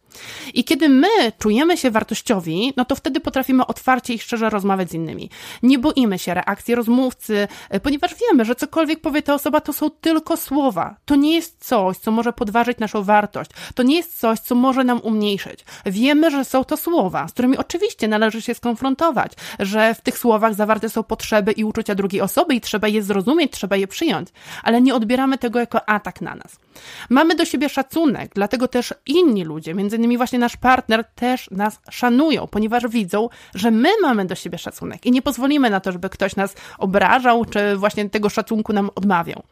I 0.54 0.64
kiedy 0.64 0.90
my 0.90 1.08
czujemy 1.40 1.78
się 1.78 1.92
wartościowi, 1.92 2.74
no 2.78 2.86
to 2.86 2.96
wtedy 2.96 3.20
potrafimy 3.20 3.68
otwarcie 3.68 4.14
i 4.14 4.20
szczerze 4.20 4.50
rozmawiać 4.50 4.90
z 4.90 4.94
innymi. 4.94 5.30
Nie 5.64 5.80
boimy 5.80 6.20
się 6.20 6.34
reakcji 6.34 6.76
rozmówcy, 6.76 7.48
ponieważ 7.84 8.12
wiemy, 8.16 8.46
że 8.46 8.56
cokolwiek 8.56 9.02
powie 9.02 9.22
ta 9.22 9.34
osoba, 9.34 9.62
to 9.62 9.74
są 9.74 9.90
tylko 9.90 10.38
słowa. 10.38 10.96
To 11.06 11.16
nie 11.16 11.36
jest 11.36 11.66
coś, 11.66 11.98
co 11.98 12.12
może 12.12 12.34
podważyć 12.34 12.78
naszą 12.78 13.04
wartość. 13.04 13.52
To 13.76 13.84
nie 13.84 13.96
jest 13.96 14.20
coś, 14.20 14.40
co 14.40 14.56
może 14.56 14.84
nam 14.84 15.00
umniejszyć 15.00 15.38
Wiemy, 15.86 16.32
że 16.32 16.46
są 16.46 16.64
to 16.64 16.78
słowa, 16.78 17.28
z 17.28 17.32
którymi 17.32 17.58
oczywiście 17.58 18.08
należy 18.08 18.42
się 18.42 18.54
skonfrontować, 18.54 19.32
że 19.60 19.96
w 19.96 20.02
tych 20.02 20.18
słowach 20.18 20.54
zawarte 20.54 20.90
są 20.90 21.04
potrzeby 21.04 21.52
i 21.52 21.64
uczucia 21.64 21.96
drugiej 21.96 22.22
osoby 22.22 22.56
i 22.56 22.62
trzeba 22.62 22.88
je 22.88 23.04
zrozumieć, 23.04 23.52
trzeba 23.52 23.76
je 23.76 23.88
przyjąć, 23.88 24.30
ale 24.64 24.82
nie 24.82 24.96
odbieramy 24.96 25.38
tego 25.38 25.60
jako 25.60 25.90
atak 25.90 26.22
na 26.22 26.36
nas. 26.36 26.67
Mamy 27.10 27.36
do 27.36 27.46
siebie 27.46 27.70
szacunek, 27.70 28.32
dlatego 28.36 28.68
też 28.68 28.94
inni 29.06 29.44
ludzie, 29.44 29.74
między 29.74 29.96
innymi 29.96 30.18
właśnie 30.18 30.40
nasz 30.40 30.58
partner, 30.58 31.04
też 31.16 31.50
nas 31.52 31.80
szanują, 31.90 32.48
ponieważ 32.48 32.88
widzą, 32.88 33.30
że 33.56 33.72
my 33.72 33.90
mamy 34.02 34.26
do 34.26 34.36
siebie 34.36 34.58
szacunek 34.58 35.06
i 35.06 35.12
nie 35.12 35.22
pozwolimy 35.22 35.70
na 35.70 35.80
to, 35.80 35.92
żeby 35.92 36.10
ktoś 36.10 36.36
nas 36.36 36.56
obrażał, 36.78 37.46
czy 37.46 37.76
właśnie 37.76 38.10
tego 38.10 38.30
szacunku 38.30 38.74
nam 38.74 38.90
odmawiał. 38.96 39.44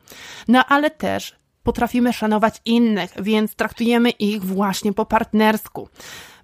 No 0.48 0.66
ale 0.66 0.92
też 0.92 1.36
potrafimy 1.64 2.14
szanować 2.14 2.62
innych, 2.66 3.12
więc 3.20 3.56
traktujemy 3.56 4.10
ich 4.10 4.44
właśnie 4.44 4.94
po 4.94 5.06
partnersku 5.06 5.90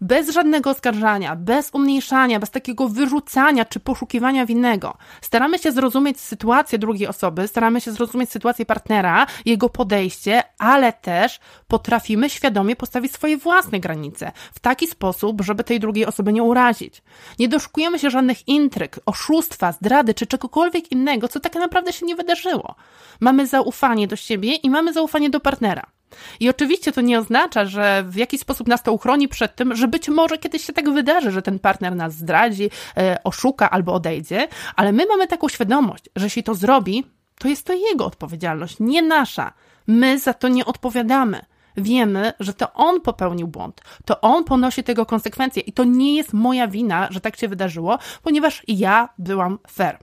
bez 0.01 0.29
żadnego 0.29 0.69
oskarżania, 0.69 1.35
bez 1.35 1.69
umniejszania, 1.73 2.39
bez 2.39 2.49
takiego 2.49 2.89
wyrzucania 2.89 3.65
czy 3.65 3.79
poszukiwania 3.79 4.45
winnego. 4.45 4.97
Staramy 5.21 5.59
się 5.59 5.71
zrozumieć 5.71 6.19
sytuację 6.19 6.79
drugiej 6.79 7.07
osoby, 7.07 7.47
staramy 7.47 7.81
się 7.81 7.91
zrozumieć 7.91 8.29
sytuację 8.31 8.65
partnera, 8.65 9.27
jego 9.45 9.69
podejście, 9.69 10.43
ale 10.57 10.93
też 10.93 11.39
potrafimy 11.67 12.29
świadomie 12.29 12.75
postawić 12.75 13.13
swoje 13.13 13.37
własne 13.37 13.79
granice 13.79 14.31
w 14.53 14.59
taki 14.59 14.87
sposób, 14.87 15.41
żeby 15.41 15.63
tej 15.63 15.79
drugiej 15.79 16.05
osoby 16.05 16.33
nie 16.33 16.43
urazić. 16.43 17.01
Nie 17.39 17.47
doszukujemy 17.47 17.99
się 17.99 18.09
żadnych 18.09 18.47
intryg, 18.47 18.99
oszustwa, 19.05 19.71
zdrady 19.71 20.13
czy 20.13 20.27
czegokolwiek 20.27 20.91
innego, 20.91 21.27
co 21.27 21.39
tak 21.39 21.55
naprawdę 21.55 21.93
się 21.93 22.05
nie 22.05 22.15
wydarzyło. 22.15 22.75
Mamy 23.19 23.47
zaufanie 23.47 24.07
do 24.07 24.15
siebie 24.15 24.55
i 24.55 24.69
mamy 24.69 24.93
zaufanie 24.93 25.29
do 25.29 25.39
partnera. 25.39 26.00
I 26.39 26.49
oczywiście 26.49 26.91
to 26.91 27.01
nie 27.01 27.19
oznacza, 27.19 27.65
że 27.65 28.03
w 28.07 28.15
jakiś 28.15 28.41
sposób 28.41 28.67
nas 28.67 28.83
to 28.83 28.93
uchroni 28.93 29.27
przed 29.27 29.55
tym, 29.55 29.75
że 29.75 29.87
być 29.87 30.09
może 30.09 30.37
kiedyś 30.37 30.65
się 30.65 30.73
tak 30.73 30.89
wydarzy, 30.89 31.31
że 31.31 31.41
ten 31.41 31.59
partner 31.59 31.95
nas 31.95 32.13
zdradzi, 32.13 32.69
e, 32.97 33.17
oszuka 33.23 33.69
albo 33.69 33.93
odejdzie, 33.93 34.47
ale 34.75 34.91
my 34.91 35.05
mamy 35.05 35.27
taką 35.27 35.49
świadomość, 35.49 36.03
że 36.15 36.25
jeśli 36.25 36.43
to 36.43 36.55
zrobi, 36.55 37.03
to 37.39 37.47
jest 37.47 37.65
to 37.65 37.73
jego 37.73 38.05
odpowiedzialność, 38.05 38.75
nie 38.79 39.01
nasza. 39.01 39.53
My 39.87 40.19
za 40.19 40.33
to 40.33 40.47
nie 40.47 40.65
odpowiadamy. 40.65 41.41
Wiemy, 41.77 42.33
że 42.39 42.53
to 42.53 42.73
on 42.73 43.01
popełnił 43.01 43.47
błąd, 43.47 43.81
to 44.05 44.21
on 44.21 44.43
ponosi 44.43 44.83
tego 44.83 45.05
konsekwencje 45.05 45.61
i 45.61 45.73
to 45.73 45.83
nie 45.83 46.15
jest 46.15 46.33
moja 46.33 46.67
wina, 46.67 47.07
że 47.11 47.21
tak 47.21 47.37
się 47.37 47.47
wydarzyło, 47.47 47.99
ponieważ 48.23 48.63
ja 48.67 49.09
byłam 49.17 49.59
fair. 49.71 49.97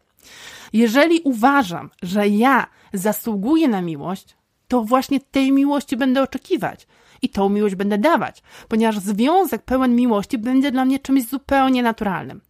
Jeżeli 0.72 1.20
uważam, 1.24 1.90
że 2.02 2.28
ja 2.28 2.66
zasługuję 2.92 3.68
na 3.68 3.82
miłość, 3.82 4.36
to 4.68 4.82
właśnie 4.82 5.20
tej 5.20 5.52
miłości 5.52 5.96
będę 5.96 6.22
oczekiwać 6.22 6.86
i 7.22 7.28
tą 7.28 7.48
miłość 7.48 7.74
będę 7.74 7.98
dawać, 7.98 8.42
ponieważ 8.68 8.98
związek 8.98 9.62
pełen 9.62 9.96
miłości 9.96 10.38
będzie 10.38 10.70
dla 10.70 10.84
mnie 10.84 10.98
czymś 10.98 11.28
zupełnie 11.28 11.82
naturalnym. 11.82 12.40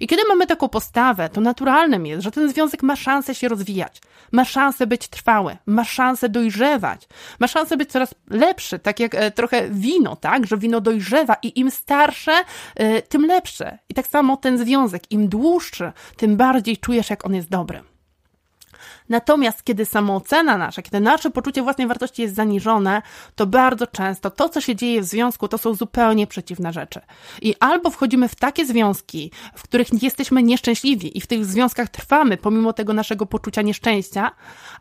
I 0.00 0.06
kiedy 0.06 0.22
mamy 0.28 0.46
taką 0.46 0.68
postawę, 0.68 1.28
to 1.28 1.40
naturalnym 1.40 2.06
jest, 2.06 2.22
że 2.22 2.30
ten 2.30 2.50
związek 2.50 2.82
ma 2.82 2.96
szansę 2.96 3.34
się 3.34 3.48
rozwijać, 3.48 4.00
ma 4.32 4.44
szansę 4.44 4.86
być 4.86 5.08
trwały, 5.08 5.56
ma 5.66 5.84
szansę 5.84 6.28
dojrzewać, 6.28 7.08
ma 7.38 7.46
szansę 7.46 7.76
być 7.76 7.90
coraz 7.90 8.14
lepszy, 8.30 8.78
tak 8.78 9.00
jak 9.00 9.14
e, 9.14 9.30
trochę 9.30 9.68
wino, 9.70 10.16
tak, 10.16 10.46
że 10.46 10.58
wino 10.58 10.80
dojrzewa 10.80 11.36
i 11.42 11.60
im 11.60 11.70
starsze, 11.70 12.32
e, 12.74 13.02
tym 13.02 13.26
lepsze. 13.26 13.78
I 13.88 13.94
tak 13.94 14.06
samo 14.06 14.36
ten 14.36 14.58
związek, 14.58 15.12
im 15.12 15.28
dłuższy, 15.28 15.92
tym 16.16 16.36
bardziej 16.36 16.76
czujesz, 16.76 17.10
jak 17.10 17.26
on 17.26 17.34
jest 17.34 17.48
dobry. 17.48 17.93
Natomiast 19.08 19.64
kiedy 19.64 19.84
samoocena 19.84 20.58
nasza, 20.58 20.82
kiedy 20.82 21.00
nasze 21.00 21.30
poczucie 21.30 21.62
własnej 21.62 21.86
wartości 21.86 22.22
jest 22.22 22.34
zaniżone, 22.34 23.02
to 23.34 23.46
bardzo 23.46 23.86
często 23.86 24.30
to, 24.30 24.48
co 24.48 24.60
się 24.60 24.76
dzieje 24.76 25.00
w 25.00 25.04
związku, 25.04 25.48
to 25.48 25.58
są 25.58 25.74
zupełnie 25.74 26.26
przeciwne 26.26 26.72
rzeczy. 26.72 27.00
I 27.42 27.54
albo 27.60 27.90
wchodzimy 27.90 28.28
w 28.28 28.34
takie 28.34 28.66
związki, 28.66 29.30
w 29.54 29.62
których 29.62 30.02
jesteśmy 30.02 30.42
nieszczęśliwi 30.42 31.18
i 31.18 31.20
w 31.20 31.26
tych 31.26 31.44
związkach 31.44 31.88
trwamy 31.88 32.36
pomimo 32.36 32.72
tego 32.72 32.92
naszego 32.92 33.26
poczucia 33.26 33.62
nieszczęścia, 33.62 34.30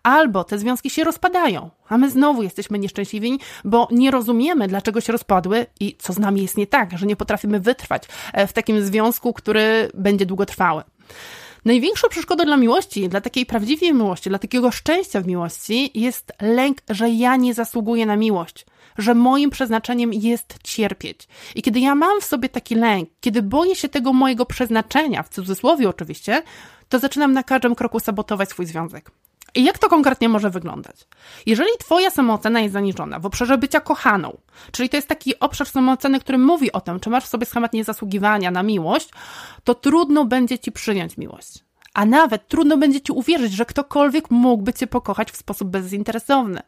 albo 0.03 0.44
te 0.44 0.60
związki 0.60 0.89
się 0.89 1.03
rozpadają, 1.03 1.70
a 1.89 1.98
my 1.98 2.10
znowu 2.10 2.44
jesteśmy 2.44 2.80
nieszczęśliwi, 2.80 3.39
bo 3.63 3.88
nie 3.92 4.12
rozumiemy, 4.12 4.68
dlaczego 4.68 5.01
się 5.01 5.12
rozpadły 5.12 5.65
i 5.80 5.96
co 6.00 6.13
z 6.13 6.20
nami 6.20 6.42
jest 6.42 6.58
nie 6.58 6.68
tak, 6.68 6.98
że 6.98 7.06
nie 7.06 7.15
potrafimy 7.15 7.60
wytrwać 7.60 8.03
e, 8.34 8.48
w 8.48 8.53
takim 8.53 8.86
związku, 8.86 9.34
który 9.34 9.92
będzie 9.94 10.25
długotrwały. 10.25 10.84
Największą 11.65 12.10
przeszkodą 12.10 12.46
dla 12.46 12.58
miłości, 12.58 13.10
dla 13.10 13.22
takiej 13.22 13.46
prawdziwej 13.46 13.93
miłości, 13.93 14.29
dla 14.29 14.39
takiego 14.39 14.72
szczęścia 14.72 15.22
w 15.22 15.27
miłości 15.27 15.91
jest 16.00 16.34
lęk, 16.41 16.77
że 16.89 17.10
ja 17.10 17.36
nie 17.36 17.53
zasługuję 17.53 18.05
na 18.05 18.15
miłość, 18.15 18.65
że 18.98 19.15
moim 19.15 19.50
przeznaczeniem 19.50 20.13
jest 20.13 20.55
cierpieć. 20.63 21.27
I 21.55 21.62
kiedy 21.62 21.79
ja 21.79 21.96
mam 21.96 22.22
w 22.22 22.25
sobie 22.25 22.50
taki 22.50 22.75
lęk, 22.75 23.10
kiedy 23.22 23.41
boję 23.41 23.75
się 23.75 23.89
tego 23.89 24.13
mojego 24.13 24.46
przeznaczenia, 24.46 25.24
w 25.24 25.29
cudzysłowie 25.29 25.89
oczywiście, 25.89 26.43
to 26.89 27.00
zaczynam 27.00 27.34
na 27.34 27.43
każdym 27.43 27.75
kroku 27.75 28.00
sabotować 28.00 28.50
swój 28.50 28.65
związek. 28.65 29.12
I 29.55 29.63
jak 29.63 29.77
to 29.77 29.89
konkretnie 29.89 30.29
może 30.29 30.50
wyglądać? 30.50 30.95
Jeżeli 31.45 31.69
Twoja 31.79 32.12
samoocena 32.12 32.60
jest 32.60 32.74
zaniżona 32.74 33.19
w 33.19 33.25
obszarze 33.25 33.57
bycia 33.57 33.79
kochaną, 33.79 34.38
czyli 34.72 34.89
to 34.89 34.98
jest 34.98 35.07
taki 35.07 35.39
obszar 35.39 35.67
samooceny, 35.67 36.19
który 36.19 36.38
mówi 36.38 36.72
o 36.72 36.81
tym, 36.81 37.00
czy 37.00 37.10
masz 37.10 37.24
w 37.24 37.27
sobie 37.27 37.45
schemat 37.45 37.74
niezasługiwania 37.74 38.51
na 38.51 38.63
miłość, 38.63 39.10
to 39.63 39.75
trudno 39.75 40.25
będzie 40.25 40.60
Ci 40.60 40.72
przyjąć 40.72 41.17
miłość. 41.17 41.63
A 41.93 42.05
nawet 42.05 42.48
trudno 42.48 42.77
będzie 42.77 43.01
Ci 43.01 43.12
uwierzyć, 43.12 43.53
że 43.53 43.65
ktokolwiek 43.65 44.31
mógłby 44.31 44.74
Cię 44.74 44.88
pokochać 44.88 45.31
w 45.31 45.38
sposób 45.38 45.69
bezinteresowny. 45.69 46.62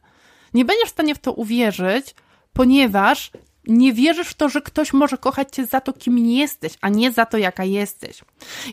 Nie 0.53 0.65
będziesz 0.65 0.89
w 0.89 0.91
stanie 0.91 1.15
w 1.15 1.19
to 1.19 1.33
uwierzyć, 1.33 2.15
ponieważ 2.53 3.31
nie 3.67 3.93
wierzysz 3.93 4.27
w 4.27 4.33
to, 4.33 4.49
że 4.49 4.61
ktoś 4.61 4.93
może 4.93 5.17
kochać 5.17 5.55
cię 5.55 5.65
za 5.65 5.81
to, 5.81 5.93
kim 5.93 6.17
jesteś, 6.17 6.73
a 6.81 6.89
nie 6.89 7.11
za 7.11 7.25
to, 7.25 7.37
jaka 7.37 7.63
jesteś. 7.63 8.21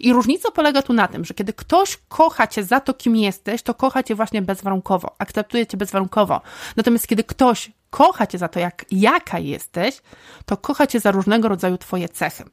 I 0.00 0.12
różnica 0.12 0.50
polega 0.50 0.82
tu 0.82 0.92
na 0.92 1.08
tym, 1.08 1.24
że 1.24 1.34
kiedy 1.34 1.52
ktoś 1.52 1.98
kocha 2.08 2.46
cię 2.46 2.64
za 2.64 2.80
to, 2.80 2.94
kim 2.94 3.16
jesteś, 3.16 3.62
to 3.62 3.74
kocha 3.74 4.02
cię 4.02 4.14
właśnie 4.14 4.42
bezwarunkowo, 4.42 5.14
akceptuje 5.18 5.66
cię 5.66 5.76
bezwarunkowo. 5.76 6.40
Natomiast 6.76 7.06
kiedy 7.06 7.24
ktoś 7.24 7.70
kocha 7.90 8.26
cię 8.26 8.38
za 8.38 8.48
to, 8.48 8.60
jak, 8.60 8.84
jaka 8.90 9.38
jesteś, 9.38 10.02
to 10.46 10.56
kocha 10.56 10.86
cię 10.86 11.00
za 11.00 11.10
różnego 11.10 11.48
rodzaju 11.48 11.78
twoje 11.78 12.08
cechy. 12.08 12.44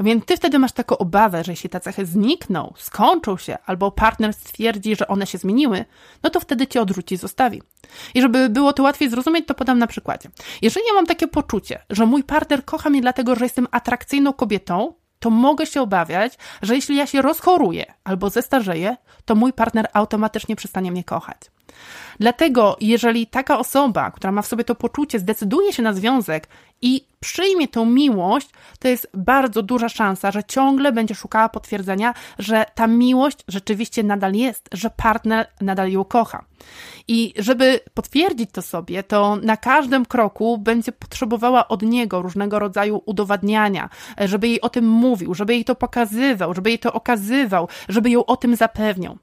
Więc 0.00 0.24
ty 0.24 0.36
wtedy 0.36 0.58
masz 0.58 0.72
taką 0.72 0.98
obawę, 0.98 1.44
że 1.44 1.52
jeśli 1.52 1.70
te 1.70 1.80
cechy 1.80 2.06
znikną, 2.06 2.74
skończą 2.76 3.36
się, 3.36 3.58
albo 3.66 3.90
partner 3.90 4.34
stwierdzi, 4.34 4.96
że 4.96 5.08
one 5.08 5.26
się 5.26 5.38
zmieniły, 5.38 5.84
no 6.22 6.30
to 6.30 6.40
wtedy 6.40 6.66
cię 6.66 6.82
odrzuci 6.82 7.14
i 7.14 7.18
zostawi. 7.18 7.62
I 8.14 8.20
żeby 8.20 8.48
było 8.48 8.72
to 8.72 8.82
łatwiej 8.82 9.10
zrozumieć, 9.10 9.46
to 9.46 9.54
podam 9.54 9.78
na 9.78 9.86
przykładzie. 9.86 10.30
Jeżeli 10.62 10.86
ja 10.86 10.94
mam 10.94 11.06
takie 11.06 11.28
poczucie, 11.28 11.78
że 11.90 12.06
mój 12.06 12.24
partner 12.24 12.64
kocha 12.64 12.90
mnie 12.90 13.00
dlatego, 13.00 13.34
że 13.34 13.44
jestem 13.44 13.68
atrakcyjną 13.70 14.32
kobietą, 14.32 14.94
to 15.18 15.30
mogę 15.30 15.66
się 15.66 15.82
obawiać, 15.82 16.38
że 16.62 16.74
jeśli 16.74 16.96
ja 16.96 17.06
się 17.06 17.22
rozchoruję 17.22 17.94
albo 18.04 18.30
zestarzeję, 18.30 18.96
to 19.24 19.34
mój 19.34 19.52
partner 19.52 19.88
automatycznie 19.92 20.56
przestanie 20.56 20.92
mnie 20.92 21.04
kochać. 21.04 21.38
Dlatego, 22.20 22.76
jeżeli 22.80 23.26
taka 23.26 23.58
osoba, 23.58 24.10
która 24.10 24.32
ma 24.32 24.42
w 24.42 24.46
sobie 24.46 24.64
to 24.64 24.74
poczucie, 24.74 25.18
zdecyduje 25.18 25.72
się 25.72 25.82
na 25.82 25.92
związek 25.92 26.48
i 26.82 27.06
przyjmie 27.20 27.68
tą 27.68 27.84
miłość, 27.84 28.48
to 28.78 28.88
jest 28.88 29.08
bardzo 29.14 29.62
duża 29.62 29.88
szansa, 29.88 30.30
że 30.30 30.44
ciągle 30.44 30.92
będzie 30.92 31.14
szukała 31.14 31.48
potwierdzenia, 31.48 32.14
że 32.38 32.64
ta 32.74 32.86
miłość 32.86 33.38
rzeczywiście 33.48 34.02
nadal 34.02 34.32
jest, 34.34 34.68
że 34.72 34.90
partner 34.90 35.46
nadal 35.60 35.90
ją 35.90 36.04
kocha. 36.04 36.44
I 37.08 37.34
żeby 37.38 37.80
potwierdzić 37.94 38.50
to 38.52 38.62
sobie, 38.62 39.02
to 39.02 39.36
na 39.36 39.56
każdym 39.56 40.06
kroku 40.06 40.58
będzie 40.58 40.92
potrzebowała 40.92 41.68
od 41.68 41.82
niego 41.82 42.22
różnego 42.22 42.58
rodzaju 42.58 43.02
udowadniania, 43.06 43.88
żeby 44.18 44.48
jej 44.48 44.60
o 44.60 44.68
tym 44.68 44.88
mówił, 44.88 45.34
żeby 45.34 45.54
jej 45.54 45.64
to 45.64 45.74
pokazywał, 45.74 46.54
żeby 46.54 46.70
jej 46.70 46.78
to 46.78 46.92
okazywał, 46.92 47.68
żeby 47.88 48.10
ją 48.10 48.26
o 48.26 48.36
tym 48.36 48.56
zapewniał. 48.56 49.18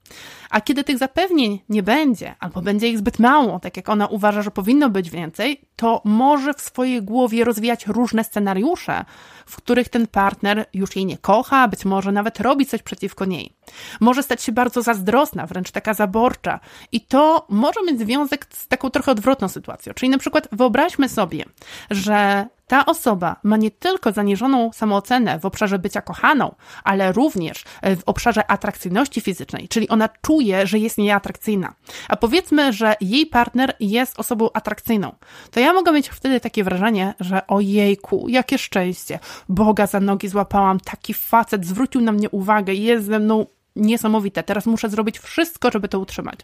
A 0.50 0.62
kiedy 0.62 0.84
tych 0.84 0.98
zapewnień 0.98 1.60
nie 1.70 1.84
będzie, 1.84 2.36
albo 2.40 2.62
będzie 2.62 2.88
ich 2.90 2.98
zbyt 2.98 3.20
mało, 3.20 3.60
tak 3.60 3.78
jak 3.78 3.90
ona 3.90 4.08
uważa, 4.08 4.42
że 4.42 4.52
powinno 4.52 4.90
być 4.90 5.10
więcej, 5.10 5.62
to 5.76 6.02
może 6.06 6.54
w 6.54 6.62
swojej 6.62 7.02
głowie 7.02 7.44
rozwijać 7.44 7.87
różne 7.88 8.24
scenariusze, 8.24 9.06
w 9.46 9.56
których 9.56 9.90
ten 9.90 10.08
partner 10.08 10.66
już 10.74 10.96
jej 10.96 11.06
nie 11.06 11.18
kocha, 11.18 11.68
być 11.68 11.86
może 11.86 12.12
nawet 12.12 12.40
robi 12.40 12.66
coś 12.66 12.84
przeciwko 12.84 13.26
niej. 13.26 13.54
Może 14.00 14.24
stać 14.24 14.44
się 14.44 14.52
bardzo 14.52 14.82
zazdrosna, 14.82 15.48
wręcz 15.48 15.72
taka 15.72 15.94
zaborcza. 15.94 16.60
I 16.92 17.02
to 17.02 17.46
może 17.50 17.84
mieć 17.88 18.00
związek 18.00 18.48
z 18.54 18.68
taką 18.68 18.90
trochę 18.90 19.12
odwrotną 19.12 19.48
sytuacją. 19.48 19.94
Czyli 19.94 20.10
na 20.10 20.18
przykład 20.18 20.48
wyobraźmy 20.52 21.10
sobie, 21.10 21.46
że 21.92 22.48
ta 22.68 22.86
osoba 22.86 23.36
ma 23.44 23.58
nie 23.58 23.72
tylko 23.72 24.12
zaniżoną 24.12 24.72
samoocenę 24.74 25.40
w 25.40 25.46
obszarze 25.46 25.80
bycia 25.80 26.02
kochaną, 26.02 26.56
ale 26.84 27.12
również 27.12 27.64
w 27.84 28.02
obszarze 28.06 28.52
atrakcyjności 28.52 29.22
fizycznej, 29.22 29.68
czyli 29.68 29.90
ona 29.90 30.10
czuje, 30.22 30.68
że 30.68 30.80
jest 30.80 30.98
nieatrakcyjna. 30.98 31.74
A 32.10 32.16
powiedzmy, 32.16 32.74
że 32.74 32.96
jej 33.02 33.26
partner 33.26 33.76
jest 33.80 34.20
osobą 34.20 34.50
atrakcyjną. 34.54 35.16
To 35.52 35.60
ja 35.60 35.74
mogę 35.74 35.92
mieć 35.92 36.10
wtedy 36.10 36.40
takie 36.40 36.64
wrażenie, 36.64 37.14
że 37.20 37.48
ojejku, 37.48 38.26
jakie 38.30 38.58
szczęście, 38.58 39.20
Boga 39.50 39.88
za 39.88 40.00
nogi 40.00 40.28
złapałam, 40.28 40.80
taki 40.80 41.14
facet 41.14 41.66
zwrócił 41.66 42.02
na 42.02 42.12
mnie 42.12 42.30
uwagę, 42.30 42.74
jest 42.74 43.06
ze 43.06 43.20
mną 43.20 43.46
niesamowite. 43.76 44.44
Teraz 44.44 44.66
muszę 44.66 44.90
zrobić 44.90 45.20
wszystko, 45.20 45.72
żeby 45.72 45.88
to 45.88 46.00
utrzymać. 46.00 46.40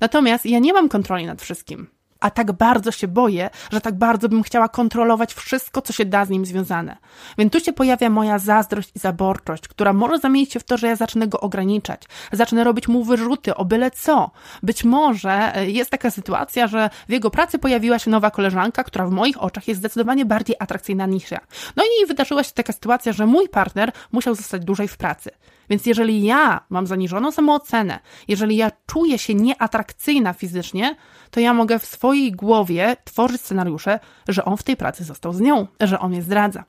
Natomiast 0.00 0.46
ja 0.46 0.58
nie 0.58 0.72
mam 0.72 0.88
kontroli 0.88 1.26
nad 1.26 1.42
wszystkim 1.42 1.93
a 2.24 2.30
tak 2.30 2.52
bardzo 2.52 2.90
się 2.90 3.08
boję, 3.08 3.50
że 3.72 3.80
tak 3.80 3.94
bardzo 3.94 4.28
bym 4.28 4.42
chciała 4.42 4.68
kontrolować 4.68 5.34
wszystko, 5.34 5.82
co 5.82 5.92
się 5.92 6.04
da 6.04 6.24
z 6.24 6.30
nim 6.30 6.46
związane. 6.46 6.96
Więc 7.38 7.52
tu 7.52 7.60
się 7.60 7.72
pojawia 7.72 8.10
moja 8.10 8.38
zazdrość 8.38 8.90
i 8.94 8.98
zaborczość, 8.98 9.68
która 9.68 9.92
może 9.92 10.18
zamienić 10.18 10.52
się 10.52 10.60
w 10.60 10.64
to, 10.64 10.76
że 10.76 10.86
ja 10.86 10.96
zacznę 10.96 11.28
go 11.28 11.40
ograniczać, 11.40 12.02
zacznę 12.32 12.64
robić 12.64 12.88
mu 12.88 13.04
wyrzuty 13.04 13.54
o 13.54 13.64
byle 13.64 13.90
co. 13.90 14.30
Być 14.62 14.84
może 14.84 15.56
e, 15.56 15.70
jest 15.70 15.90
taka 15.90 16.10
sytuacja, 16.10 16.66
że 16.66 16.90
w 17.08 17.12
jego 17.12 17.30
pracy 17.30 17.58
pojawiła 17.58 17.98
się 17.98 18.10
nowa 18.10 18.30
koleżanka, 18.30 18.84
która 18.84 19.06
w 19.06 19.10
moich 19.10 19.42
oczach 19.42 19.68
jest 19.68 19.80
zdecydowanie 19.80 20.24
bardziej 20.24 20.56
atrakcyjna 20.58 21.06
niż 21.06 21.30
ja. 21.30 21.40
No 21.76 21.82
i 21.84 22.06
wydarzyła 22.06 22.42
się 22.42 22.52
taka 22.52 22.72
sytuacja, 22.72 23.12
że 23.12 23.26
mój 23.26 23.48
partner 23.48 23.92
musiał 24.12 24.34
zostać 24.34 24.64
dłużej 24.64 24.88
w 24.88 24.96
pracy. 24.96 25.30
Więc 25.70 25.86
jeżeli 25.86 26.22
ja 26.22 26.60
mam 26.68 26.86
zaniżoną 26.86 27.30
samoocenę, 27.30 27.98
jeżeli 28.28 28.56
ja 28.56 28.70
czuję 28.86 29.18
się 29.18 29.34
nieatrakcyjna 29.34 30.32
fizycznie, 30.32 30.96
to 31.30 31.40
ja 31.40 31.54
mogę 31.54 31.78
w 31.78 31.84
swojej 31.84 32.32
głowie 32.32 32.96
tworzyć 33.04 33.40
scenariusze, 33.40 34.00
że 34.28 34.44
on 34.44 34.56
w 34.56 34.62
tej 34.62 34.76
pracy 34.76 35.04
został 35.04 35.32
z 35.32 35.40
nią, 35.40 35.66
że 35.80 35.98
on 36.00 36.10
mnie 36.10 36.22
zdradza. 36.22 36.64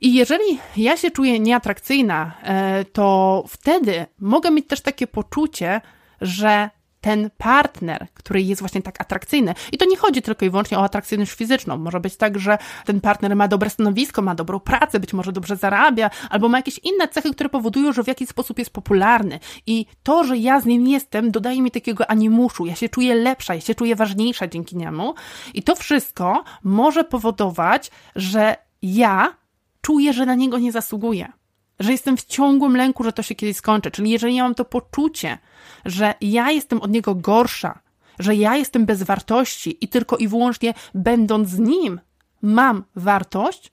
I 0.00 0.14
jeżeli 0.14 0.58
ja 0.76 0.96
się 0.96 1.10
czuję 1.10 1.40
nieatrakcyjna, 1.40 2.32
e, 2.42 2.84
to 2.84 3.44
wtedy 3.48 4.06
mogę 4.18 4.50
mieć 4.50 4.66
też 4.66 4.80
takie 4.80 5.06
poczucie, 5.06 5.80
że 6.20 6.70
ten 7.00 7.30
partner, 7.38 8.06
który 8.14 8.42
jest 8.42 8.60
właśnie 8.62 8.82
tak 8.82 9.00
atrakcyjny. 9.00 9.54
I 9.72 9.78
to 9.78 9.84
nie 9.84 9.96
chodzi 9.96 10.22
tylko 10.22 10.44
i 10.44 10.50
wyłącznie 10.50 10.78
o 10.78 10.84
atrakcyjność 10.84 11.32
fizyczną. 11.32 11.76
Może 11.76 12.00
być 12.00 12.16
tak, 12.16 12.38
że 12.38 12.58
ten 12.84 13.00
partner 13.00 13.36
ma 13.36 13.48
dobre 13.48 13.70
stanowisko, 13.70 14.22
ma 14.22 14.34
dobrą 14.34 14.60
pracę, 14.60 15.00
być 15.00 15.12
może 15.12 15.32
dobrze 15.32 15.56
zarabia, 15.56 16.10
albo 16.30 16.48
ma 16.48 16.58
jakieś 16.58 16.78
inne 16.78 17.08
cechy, 17.08 17.32
które 17.32 17.48
powodują, 17.48 17.92
że 17.92 18.04
w 18.04 18.06
jakiś 18.06 18.28
sposób 18.28 18.58
jest 18.58 18.70
popularny. 18.70 19.40
I 19.66 19.86
to, 20.02 20.24
że 20.24 20.36
ja 20.36 20.60
z 20.60 20.66
nim 20.66 20.88
jestem, 20.88 21.30
dodaje 21.30 21.62
mi 21.62 21.70
takiego 21.70 22.10
animuszu. 22.10 22.66
Ja 22.66 22.74
się 22.74 22.88
czuję 22.88 23.14
lepsza, 23.14 23.54
ja 23.54 23.60
się 23.60 23.74
czuję 23.74 23.96
ważniejsza 23.96 24.46
dzięki 24.46 24.76
niemu. 24.76 25.14
I 25.54 25.62
to 25.62 25.76
wszystko 25.76 26.44
może 26.64 27.04
powodować, 27.04 27.90
że 28.16 28.56
ja 28.82 29.36
czuję, 29.80 30.12
że 30.12 30.26
na 30.26 30.34
niego 30.34 30.58
nie 30.58 30.72
zasługuję 30.72 31.32
że 31.80 31.92
jestem 31.92 32.16
w 32.16 32.24
ciągłym 32.24 32.76
lęku, 32.76 33.04
że 33.04 33.12
to 33.12 33.22
się 33.22 33.34
kiedyś 33.34 33.56
skończy. 33.56 33.90
Czyli 33.90 34.10
jeżeli 34.10 34.34
ja 34.34 34.42
mam 34.42 34.54
to 34.54 34.64
poczucie, 34.64 35.38
że 35.84 36.14
ja 36.20 36.50
jestem 36.50 36.82
od 36.82 36.90
niego 36.90 37.14
gorsza, 37.14 37.78
że 38.18 38.34
ja 38.34 38.56
jestem 38.56 38.86
bez 38.86 39.02
wartości 39.02 39.84
i 39.84 39.88
tylko 39.88 40.16
i 40.16 40.28
wyłącznie 40.28 40.74
będąc 40.94 41.48
z 41.48 41.58
nim 41.58 42.00
mam 42.42 42.84
wartość, 42.96 43.72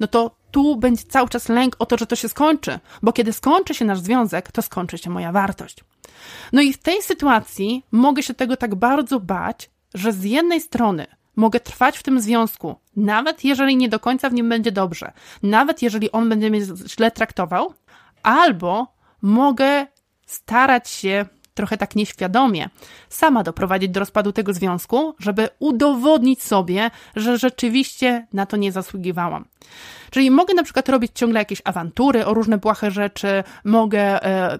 no 0.00 0.06
to 0.06 0.36
tu 0.50 0.76
będzie 0.76 1.04
cały 1.04 1.28
czas 1.28 1.48
lęk 1.48 1.76
o 1.78 1.86
to, 1.86 1.96
że 1.96 2.06
to 2.06 2.16
się 2.16 2.28
skończy, 2.28 2.78
bo 3.02 3.12
kiedy 3.12 3.32
skończy 3.32 3.74
się 3.74 3.84
nasz 3.84 4.00
związek, 4.00 4.52
to 4.52 4.62
skończy 4.62 4.98
się 4.98 5.10
moja 5.10 5.32
wartość. 5.32 5.84
No 6.52 6.62
i 6.62 6.72
w 6.72 6.78
tej 6.78 7.02
sytuacji 7.02 7.84
mogę 7.90 8.22
się 8.22 8.34
tego 8.34 8.56
tak 8.56 8.74
bardzo 8.74 9.20
bać, 9.20 9.70
że 9.94 10.12
z 10.12 10.24
jednej 10.24 10.60
strony 10.60 11.06
mogę 11.36 11.60
trwać 11.60 11.98
w 11.98 12.02
tym 12.02 12.20
związku, 12.20 12.76
nawet 12.96 13.44
jeżeli 13.44 13.76
nie 13.76 13.88
do 13.88 14.00
końca 14.00 14.30
w 14.30 14.34
nim 14.34 14.48
będzie 14.48 14.72
dobrze, 14.72 15.12
nawet 15.42 15.82
jeżeli 15.82 16.12
on 16.12 16.28
będzie 16.28 16.50
mnie 16.50 16.60
źle 16.86 17.10
traktował, 17.10 17.74
albo 18.22 18.86
mogę 19.22 19.86
starać 20.26 20.90
się 20.90 21.26
trochę 21.54 21.76
tak 21.76 21.96
nieświadomie 21.96 22.68
sama 23.08 23.42
doprowadzić 23.42 23.90
do 23.90 24.00
rozpadu 24.00 24.32
tego 24.32 24.52
związku, 24.52 25.14
żeby 25.18 25.48
udowodnić 25.58 26.42
sobie, 26.42 26.90
że 27.16 27.38
rzeczywiście 27.38 28.26
na 28.32 28.46
to 28.46 28.56
nie 28.56 28.72
zasługiwałam. 28.72 29.44
Czyli 30.10 30.30
mogę 30.30 30.54
na 30.54 30.62
przykład 30.62 30.88
robić 30.88 31.12
ciągle 31.14 31.38
jakieś 31.38 31.62
awantury 31.64 32.26
o 32.26 32.34
różne 32.34 32.58
błahe 32.58 32.90
rzeczy, 32.90 33.44
mogę 33.64 34.24
e, 34.24 34.58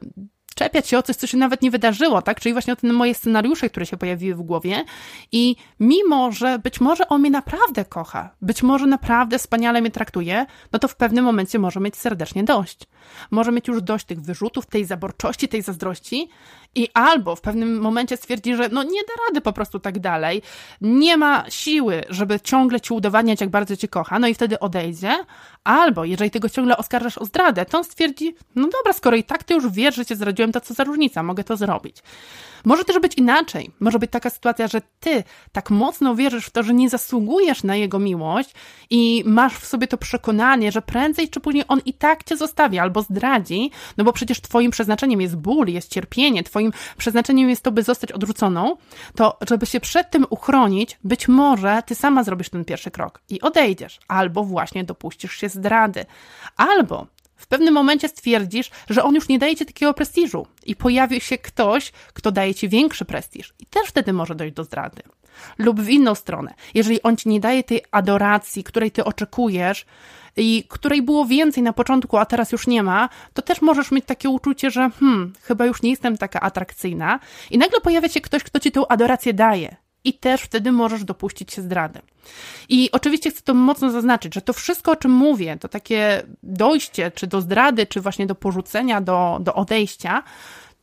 czepiać 0.54 0.88
się 0.88 0.98
o 0.98 1.02
coś, 1.02 1.16
co 1.16 1.26
się 1.26 1.36
nawet 1.36 1.62
nie 1.62 1.70
wydarzyło, 1.70 2.22
tak? 2.22 2.40
Czyli 2.40 2.52
właśnie 2.52 2.72
o 2.72 2.76
te 2.76 2.92
moje 2.92 3.14
scenariusze, 3.14 3.70
które 3.70 3.86
się 3.86 3.96
pojawiły 3.96 4.34
w 4.34 4.42
głowie. 4.42 4.84
I 5.32 5.56
mimo, 5.80 6.32
że 6.32 6.58
być 6.58 6.80
może 6.80 7.08
on 7.08 7.20
mnie 7.20 7.30
naprawdę 7.30 7.84
kocha, 7.84 8.30
być 8.42 8.62
może 8.62 8.86
naprawdę 8.86 9.38
wspaniale 9.38 9.80
mnie 9.80 9.90
traktuje, 9.90 10.46
no 10.72 10.78
to 10.78 10.88
w 10.88 10.96
pewnym 10.96 11.24
momencie 11.24 11.58
może 11.58 11.80
mieć 11.80 11.96
serdecznie 11.96 12.44
dość. 12.44 12.80
Może 13.30 13.52
mieć 13.52 13.68
już 13.68 13.82
dość 13.82 14.06
tych 14.06 14.20
wyrzutów, 14.20 14.66
tej 14.66 14.84
zaborczości, 14.84 15.48
tej 15.48 15.62
zazdrości 15.62 16.28
i 16.74 16.88
albo 16.94 17.36
w 17.36 17.40
pewnym 17.40 17.80
momencie 17.80 18.16
stwierdzi, 18.16 18.56
że 18.56 18.68
no 18.68 18.82
nie 18.82 19.00
da 19.00 19.24
rady 19.28 19.40
po 19.40 19.52
prostu 19.52 19.78
tak 19.78 19.98
dalej, 19.98 20.42
nie 20.80 21.16
ma 21.16 21.50
siły, 21.50 22.02
żeby 22.08 22.40
ciągle 22.40 22.80
ci 22.80 22.94
udowadniać, 22.94 23.40
jak 23.40 23.50
bardzo 23.50 23.76
cię 23.76 23.88
kocha, 23.88 24.18
no 24.18 24.28
i 24.28 24.34
wtedy 24.34 24.60
odejdzie, 24.60 25.24
albo 25.64 26.04
jeżeli 26.04 26.30
tego 26.30 26.48
ciągle 26.48 26.76
oskarżasz 26.76 27.18
o 27.18 27.24
zdradę, 27.24 27.66
to 27.66 27.78
on 27.78 27.84
stwierdzi, 27.84 28.34
no 28.54 28.68
dobra, 28.78 28.92
skoro 28.92 29.16
i 29.16 29.24
tak 29.24 29.44
ty 29.44 29.54
już 29.54 29.68
wiesz, 29.70 29.94
że 29.94 30.06
cię 30.06 30.16
zdradziłem, 30.16 30.52
to 30.52 30.60
co 30.60 30.74
za 30.74 30.84
różnica, 30.84 31.22
mogę 31.22 31.44
to 31.44 31.56
zrobić. 31.56 31.96
Może 32.64 32.84
też 32.84 32.98
być 32.98 33.14
inaczej. 33.14 33.70
Może 33.80 33.98
być 33.98 34.10
taka 34.10 34.30
sytuacja, 34.30 34.68
że 34.68 34.80
ty 35.00 35.24
tak 35.52 35.70
mocno 35.70 36.14
wierzysz 36.14 36.46
w 36.46 36.50
to, 36.50 36.62
że 36.62 36.74
nie 36.74 36.90
zasługujesz 36.90 37.62
na 37.62 37.76
jego 37.76 37.98
miłość 37.98 38.54
i 38.90 39.22
masz 39.26 39.54
w 39.54 39.66
sobie 39.66 39.86
to 39.86 39.98
przekonanie, 39.98 40.72
że 40.72 40.82
prędzej 40.82 41.28
czy 41.28 41.40
później 41.40 41.64
on 41.68 41.80
i 41.84 41.92
tak 41.92 42.24
cię 42.24 42.36
zostawi 42.36 42.78
albo 42.78 43.02
zdradzi, 43.02 43.70
no 43.96 44.04
bo 44.04 44.12
przecież 44.12 44.40
twoim 44.40 44.70
przeznaczeniem 44.70 45.20
jest 45.20 45.36
ból, 45.36 45.68
jest 45.68 45.90
cierpienie, 45.90 46.42
twoim 46.42 46.63
przeznaczeniem 46.96 47.50
jest 47.50 47.62
to, 47.62 47.72
by 47.72 47.82
zostać 47.82 48.12
odrzuconą, 48.12 48.76
to 49.14 49.38
żeby 49.48 49.66
się 49.66 49.80
przed 49.80 50.10
tym 50.10 50.26
uchronić, 50.30 50.98
być 51.04 51.28
może 51.28 51.82
ty 51.86 51.94
sama 51.94 52.24
zrobisz 52.24 52.50
ten 52.50 52.64
pierwszy 52.64 52.90
krok 52.90 53.20
i 53.28 53.40
odejdziesz, 53.40 54.00
albo 54.08 54.44
właśnie 54.44 54.84
dopuścisz 54.84 55.36
się 55.36 55.48
zdrady, 55.48 56.06
albo 56.56 57.06
w 57.36 57.46
pewnym 57.46 57.74
momencie 57.74 58.08
stwierdzisz, 58.08 58.70
że 58.90 59.04
on 59.04 59.14
już 59.14 59.28
nie 59.28 59.38
daje 59.38 59.56
ci 59.56 59.66
takiego 59.66 59.94
prestiżu 59.94 60.46
i 60.66 60.76
pojawi 60.76 61.20
się 61.20 61.38
ktoś, 61.38 61.92
kto 61.92 62.32
daje 62.32 62.54
ci 62.54 62.68
większy 62.68 63.04
prestiż 63.04 63.54
i 63.58 63.66
też 63.66 63.88
wtedy 63.88 64.12
może 64.12 64.34
dojść 64.34 64.54
do 64.54 64.64
zdrady. 64.64 65.02
Lub 65.58 65.80
w 65.80 65.90
inną 65.90 66.14
stronę, 66.14 66.54
jeżeli 66.74 67.02
on 67.02 67.16
ci 67.16 67.28
nie 67.28 67.40
daje 67.40 67.64
tej 67.64 67.82
adoracji, 67.90 68.64
której 68.64 68.90
ty 68.90 69.04
oczekujesz 69.04 69.86
i 70.36 70.64
której 70.68 71.02
było 71.02 71.24
więcej 71.24 71.62
na 71.62 71.72
początku, 71.72 72.16
a 72.16 72.26
teraz 72.26 72.52
już 72.52 72.66
nie 72.66 72.82
ma, 72.82 73.08
to 73.32 73.42
też 73.42 73.62
możesz 73.62 73.90
mieć 73.90 74.04
takie 74.04 74.28
uczucie, 74.28 74.70
że 74.70 74.90
hmm, 75.00 75.32
chyba 75.42 75.66
już 75.66 75.82
nie 75.82 75.90
jestem 75.90 76.16
taka 76.16 76.40
atrakcyjna. 76.40 77.20
I 77.50 77.58
nagle 77.58 77.80
pojawia 77.80 78.08
się 78.08 78.20
ktoś, 78.20 78.42
kto 78.42 78.60
ci 78.60 78.72
tę 78.72 78.82
adorację 78.88 79.32
daje. 79.32 79.76
I 80.04 80.12
też 80.12 80.42
wtedy 80.42 80.72
możesz 80.72 81.04
dopuścić 81.04 81.52
się 81.52 81.62
zdrady. 81.62 82.00
I 82.68 82.88
oczywiście 82.92 83.30
chcę 83.30 83.42
to 83.42 83.54
mocno 83.54 83.90
zaznaczyć, 83.90 84.34
że 84.34 84.40
to 84.42 84.52
wszystko, 84.52 84.92
o 84.92 84.96
czym 84.96 85.10
mówię, 85.10 85.56
to 85.60 85.68
takie 85.68 86.22
dojście, 86.42 87.10
czy 87.10 87.26
do 87.26 87.40
zdrady, 87.40 87.86
czy 87.86 88.00
właśnie 88.00 88.26
do 88.26 88.34
porzucenia, 88.34 89.00
do, 89.00 89.38
do 89.40 89.54
odejścia, 89.54 90.22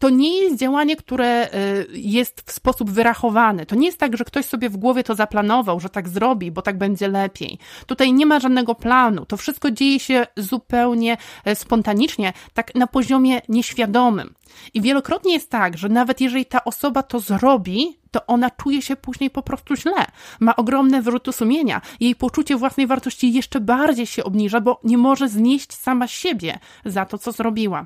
to 0.01 0.09
nie 0.09 0.41
jest 0.41 0.59
działanie, 0.59 0.95
które 0.95 1.49
y, 1.53 1.87
jest 1.93 2.41
w 2.45 2.51
sposób 2.51 2.91
wyrachowany. 2.91 3.65
To 3.65 3.75
nie 3.75 3.85
jest 3.85 3.97
tak, 3.97 4.17
że 4.17 4.25
ktoś 4.25 4.45
sobie 4.45 4.69
w 4.69 4.77
głowie 4.77 5.03
to 5.03 5.15
zaplanował, 5.15 5.79
że 5.79 5.89
tak 5.89 6.09
zrobi, 6.09 6.51
bo 6.51 6.61
tak 6.61 6.77
będzie 6.77 7.07
lepiej. 7.07 7.57
Tutaj 7.85 8.13
nie 8.13 8.25
ma 8.25 8.39
żadnego 8.39 8.75
planu. 8.75 9.25
To 9.25 9.37
wszystko 9.37 9.71
dzieje 9.71 9.99
się 9.99 10.27
zupełnie 10.37 11.17
e, 11.45 11.55
spontanicznie, 11.55 12.33
tak 12.53 12.75
na 12.75 12.87
poziomie 12.87 13.41
nieświadomym. 13.49 14.33
I 14.73 14.81
wielokrotnie 14.81 15.33
jest 15.33 15.49
tak, 15.49 15.77
że 15.77 15.89
nawet 15.89 16.21
jeżeli 16.21 16.45
ta 16.45 16.63
osoba 16.63 17.03
to 17.03 17.19
zrobi, 17.19 17.99
to 18.11 18.25
ona 18.25 18.49
czuje 18.49 18.81
się 18.81 18.95
później 18.95 19.29
po 19.29 19.41
prostu 19.41 19.75
źle. 19.75 20.05
Ma 20.39 20.55
ogromne 20.55 21.01
wyrzuty 21.01 21.33
sumienia. 21.33 21.81
Jej 21.99 22.15
poczucie 22.15 22.55
własnej 22.57 22.87
wartości 22.87 23.33
jeszcze 23.33 23.59
bardziej 23.59 24.07
się 24.07 24.23
obniża, 24.23 24.61
bo 24.61 24.79
nie 24.83 24.97
może 24.97 25.29
znieść 25.29 25.73
sama 25.73 26.07
siebie 26.07 26.59
za 26.85 27.05
to, 27.05 27.17
co 27.17 27.31
zrobiła. 27.31 27.85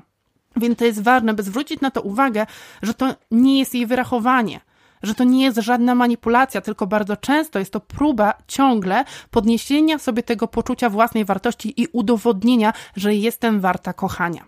Więc 0.56 0.78
to 0.78 0.84
jest 0.84 1.02
ważne, 1.02 1.34
by 1.34 1.42
zwrócić 1.42 1.80
na 1.80 1.90
to 1.90 2.02
uwagę, 2.02 2.46
że 2.82 2.94
to 2.94 3.14
nie 3.30 3.58
jest 3.58 3.74
jej 3.74 3.86
wyrachowanie, 3.86 4.60
że 5.02 5.14
to 5.14 5.24
nie 5.24 5.44
jest 5.44 5.58
żadna 5.58 5.94
manipulacja, 5.94 6.60
tylko 6.60 6.86
bardzo 6.86 7.16
często 7.16 7.58
jest 7.58 7.72
to 7.72 7.80
próba 7.80 8.34
ciągle 8.48 9.04
podniesienia 9.30 9.98
sobie 9.98 10.22
tego 10.22 10.48
poczucia 10.48 10.90
własnej 10.90 11.24
wartości 11.24 11.82
i 11.82 11.86
udowodnienia, 11.92 12.72
że 12.96 13.14
jestem 13.14 13.60
warta 13.60 13.92
kochania. 13.92 14.44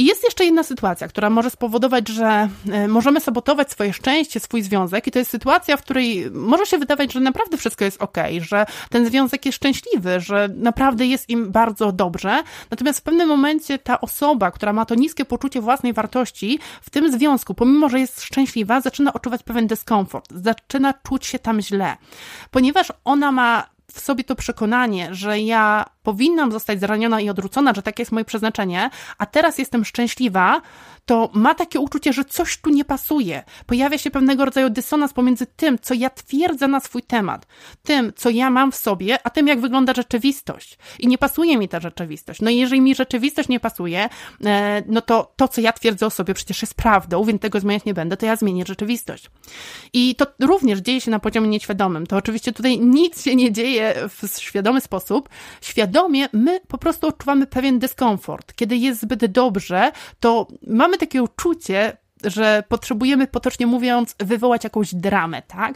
I 0.00 0.04
jest 0.04 0.24
jeszcze 0.24 0.44
jedna 0.44 0.62
sytuacja, 0.62 1.08
która 1.08 1.30
może 1.30 1.50
spowodować, 1.50 2.08
że 2.08 2.48
e, 2.70 2.88
możemy 2.88 3.20
sabotować 3.20 3.70
swoje 3.70 3.92
szczęście, 3.92 4.40
swój 4.40 4.62
związek, 4.62 5.06
i 5.06 5.10
to 5.10 5.18
jest 5.18 5.30
sytuacja, 5.30 5.76
w 5.76 5.82
której 5.82 6.30
może 6.30 6.66
się 6.66 6.78
wydawać, 6.78 7.12
że 7.12 7.20
naprawdę 7.20 7.56
wszystko 7.56 7.84
jest 7.84 8.02
ok, 8.02 8.16
że 8.40 8.66
ten 8.90 9.06
związek 9.06 9.46
jest 9.46 9.56
szczęśliwy, 9.56 10.20
że 10.20 10.48
naprawdę 10.54 11.06
jest 11.06 11.30
im 11.30 11.52
bardzo 11.52 11.92
dobrze. 11.92 12.42
Natomiast 12.70 12.98
w 12.98 13.02
pewnym 13.02 13.28
momencie 13.28 13.78
ta 13.78 14.00
osoba, 14.00 14.50
która 14.50 14.72
ma 14.72 14.84
to 14.84 14.94
niskie 14.94 15.24
poczucie 15.24 15.60
własnej 15.60 15.92
wartości, 15.92 16.58
w 16.82 16.90
tym 16.90 17.12
związku, 17.12 17.54
pomimo 17.54 17.88
że 17.88 18.00
jest 18.00 18.22
szczęśliwa, 18.22 18.80
zaczyna 18.80 19.12
odczuwać 19.12 19.42
pewien 19.42 19.66
dyskomfort, 19.66 20.28
zaczyna 20.34 20.94
czuć 20.94 21.26
się 21.26 21.38
tam 21.38 21.60
źle, 21.60 21.96
ponieważ 22.50 22.92
ona 23.04 23.32
ma 23.32 23.66
w 23.92 24.00
sobie 24.00 24.24
to 24.24 24.34
przekonanie, 24.34 25.08
że 25.14 25.40
ja 25.40 25.84
powinnam 26.02 26.52
zostać 26.52 26.80
zraniona 26.80 27.20
i 27.20 27.30
odrzucona, 27.30 27.74
że 27.74 27.82
takie 27.82 28.02
jest 28.02 28.12
moje 28.12 28.24
przeznaczenie, 28.24 28.90
a 29.18 29.26
teraz 29.26 29.58
jestem 29.58 29.84
szczęśliwa, 29.84 30.62
to 31.06 31.30
ma 31.34 31.54
takie 31.54 31.80
uczucie, 31.80 32.12
że 32.12 32.24
coś 32.24 32.58
tu 32.58 32.70
nie 32.70 32.84
pasuje. 32.84 33.42
Pojawia 33.66 33.98
się 33.98 34.10
pewnego 34.10 34.44
rodzaju 34.44 34.70
dysonans 34.70 35.12
pomiędzy 35.12 35.46
tym, 35.46 35.78
co 35.78 35.94
ja 35.94 36.10
twierdzę 36.10 36.68
na 36.68 36.80
swój 36.80 37.02
temat, 37.02 37.46
tym, 37.82 38.12
co 38.16 38.30
ja 38.30 38.50
mam 38.50 38.72
w 38.72 38.76
sobie, 38.76 39.18
a 39.24 39.30
tym, 39.30 39.46
jak 39.46 39.60
wygląda 39.60 39.92
rzeczywistość. 39.94 40.78
I 40.98 41.06
nie 41.06 41.18
pasuje 41.18 41.58
mi 41.58 41.68
ta 41.68 41.80
rzeczywistość. 41.80 42.40
No 42.40 42.50
i 42.50 42.56
jeżeli 42.56 42.80
mi 42.80 42.94
rzeczywistość 42.94 43.48
nie 43.48 43.60
pasuje, 43.60 44.08
e, 44.44 44.82
no 44.86 45.00
to 45.00 45.32
to, 45.36 45.48
co 45.48 45.60
ja 45.60 45.72
twierdzę 45.72 46.06
o 46.06 46.10
sobie, 46.10 46.34
przecież 46.34 46.62
jest 46.62 46.74
prawdą, 46.74 47.24
więc 47.24 47.42
tego 47.42 47.60
zmieniać 47.60 47.84
nie 47.84 47.94
będę, 47.94 48.16
to 48.16 48.26
ja 48.26 48.36
zmienię 48.36 48.64
rzeczywistość. 48.66 49.30
I 49.92 50.14
to 50.14 50.26
również 50.40 50.78
dzieje 50.78 51.00
się 51.00 51.10
na 51.10 51.18
poziomie 51.18 51.48
nieświadomym. 51.48 52.06
To 52.06 52.16
oczywiście 52.16 52.52
tutaj 52.52 52.80
nic 52.80 53.24
się 53.24 53.36
nie 53.36 53.52
dzieje 53.52 53.94
w 54.08 54.40
świadomy 54.40 54.80
sposób. 54.80 55.28
Świadomie 55.90 56.28
my 56.32 56.60
po 56.68 56.78
prostu 56.78 57.06
odczuwamy 57.06 57.46
pewien 57.46 57.78
dyskomfort. 57.78 58.54
Kiedy 58.54 58.76
jest 58.76 59.00
zbyt 59.00 59.26
dobrze, 59.26 59.92
to 60.20 60.46
mamy 60.66 60.98
takie 60.98 61.22
uczucie, 61.22 61.96
że 62.24 62.62
potrzebujemy, 62.68 63.26
potocznie 63.26 63.66
mówiąc, 63.66 64.14
wywołać 64.18 64.64
jakąś 64.64 64.94
dramę, 64.94 65.42
tak? 65.42 65.74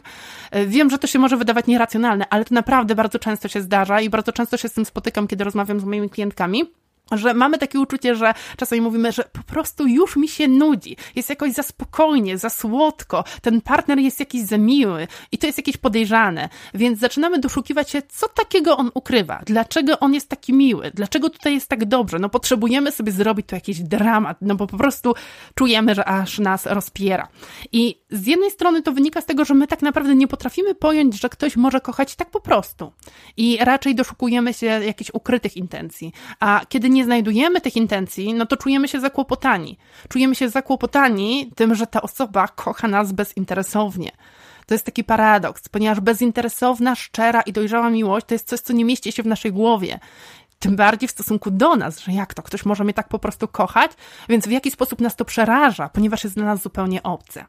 Wiem, 0.67 0.89
że 0.89 0.97
to 0.97 1.07
się 1.07 1.19
może 1.19 1.37
wydawać 1.37 1.67
nieracjonalne, 1.67 2.25
ale 2.29 2.45
to 2.45 2.55
naprawdę 2.55 2.95
bardzo 2.95 3.19
często 3.19 3.47
się 3.47 3.61
zdarza 3.61 4.01
i 4.01 4.09
bardzo 4.09 4.31
często 4.31 4.57
się 4.57 4.69
z 4.69 4.73
tym 4.73 4.85
spotykam, 4.85 5.27
kiedy 5.27 5.43
rozmawiam 5.43 5.79
z 5.79 5.83
moimi 5.83 6.09
klientkami 6.09 6.63
że 7.11 7.33
mamy 7.33 7.57
takie 7.57 7.79
uczucie, 7.79 8.15
że 8.15 8.33
czasami 8.57 8.81
mówimy, 8.81 9.11
że 9.11 9.23
po 9.23 9.43
prostu 9.43 9.87
już 9.87 10.15
mi 10.15 10.27
się 10.27 10.47
nudzi, 10.47 10.97
jest 11.15 11.29
jakoś 11.29 11.51
za 11.51 11.63
spokojnie, 11.63 12.37
za 12.37 12.49
słodko, 12.49 13.23
ten 13.41 13.61
partner 13.61 13.99
jest 13.99 14.19
jakiś 14.19 14.41
za 14.41 14.57
miły 14.57 15.07
i 15.31 15.37
to 15.37 15.47
jest 15.47 15.57
jakieś 15.57 15.77
podejrzane, 15.77 16.49
więc 16.73 16.99
zaczynamy 16.99 17.39
doszukiwać 17.39 17.89
się, 17.89 18.01
co 18.01 18.27
takiego 18.27 18.77
on 18.77 18.91
ukrywa, 18.93 19.41
dlaczego 19.45 19.99
on 19.99 20.13
jest 20.13 20.29
taki 20.29 20.53
miły, 20.53 20.91
dlaczego 20.93 21.29
tutaj 21.29 21.53
jest 21.53 21.69
tak 21.69 21.85
dobrze, 21.85 22.19
no 22.19 22.29
potrzebujemy 22.29 22.91
sobie 22.91 23.11
zrobić 23.11 23.47
tu 23.47 23.55
jakiś 23.55 23.79
dramat, 23.79 24.37
no 24.41 24.55
bo 24.55 24.67
po 24.67 24.77
prostu 24.77 25.13
czujemy, 25.55 25.95
że 25.95 26.05
aż 26.05 26.39
nas 26.39 26.65
rozpiera. 26.65 27.27
I 27.71 28.01
z 28.09 28.27
jednej 28.27 28.51
strony 28.51 28.81
to 28.81 28.91
wynika 28.91 29.21
z 29.21 29.25
tego, 29.25 29.45
że 29.45 29.53
my 29.53 29.67
tak 29.67 29.81
naprawdę 29.81 30.15
nie 30.15 30.27
potrafimy 30.27 30.75
pojąć, 30.75 31.21
że 31.21 31.29
ktoś 31.29 31.55
może 31.55 31.81
kochać 31.81 32.15
tak 32.15 32.29
po 32.29 32.39
prostu. 32.39 32.91
I 33.37 33.57
raczej 33.61 33.95
doszukujemy 33.95 34.53
się 34.53 34.65
jakichś 34.65 35.11
ukrytych 35.13 35.57
intencji, 35.57 36.11
a 36.39 36.61
kiedy 36.69 36.89
nie 36.95 37.05
znajdujemy 37.05 37.61
tych 37.61 37.75
intencji, 37.75 38.33
no 38.33 38.45
to 38.45 38.57
czujemy 38.57 38.87
się 38.87 38.99
zakłopotani. 38.99 39.77
Czujemy 40.09 40.35
się 40.35 40.49
zakłopotani 40.49 41.51
tym, 41.55 41.75
że 41.75 41.87
ta 41.87 42.01
osoba 42.01 42.47
kocha 42.47 42.87
nas 42.87 43.11
bezinteresownie. 43.11 44.11
To 44.65 44.73
jest 44.73 44.85
taki 44.85 45.03
paradoks, 45.03 45.69
ponieważ 45.69 45.99
bezinteresowna, 45.99 46.95
szczera 46.95 47.41
i 47.41 47.53
dojrzała 47.53 47.89
miłość 47.89 48.25
to 48.25 48.35
jest 48.35 48.47
coś, 48.47 48.59
co 48.59 48.73
nie 48.73 48.85
mieści 48.85 49.11
się 49.11 49.23
w 49.23 49.27
naszej 49.27 49.51
głowie. 49.51 49.99
Tym 50.59 50.75
bardziej 50.75 51.07
w 51.07 51.11
stosunku 51.11 51.51
do 51.51 51.75
nas, 51.75 51.99
że 51.99 52.11
jak 52.11 52.33
to, 52.33 52.43
ktoś 52.43 52.65
może 52.65 52.83
mnie 52.83 52.93
tak 52.93 53.07
po 53.07 53.19
prostu 53.19 53.47
kochać, 53.47 53.91
więc 54.29 54.47
w 54.47 54.51
jaki 54.51 54.71
sposób 54.71 55.01
nas 55.01 55.15
to 55.15 55.25
przeraża, 55.25 55.89
ponieważ 55.89 56.23
jest 56.23 56.35
dla 56.35 56.45
nas 56.45 56.61
zupełnie 56.61 57.03
obce. 57.03 57.45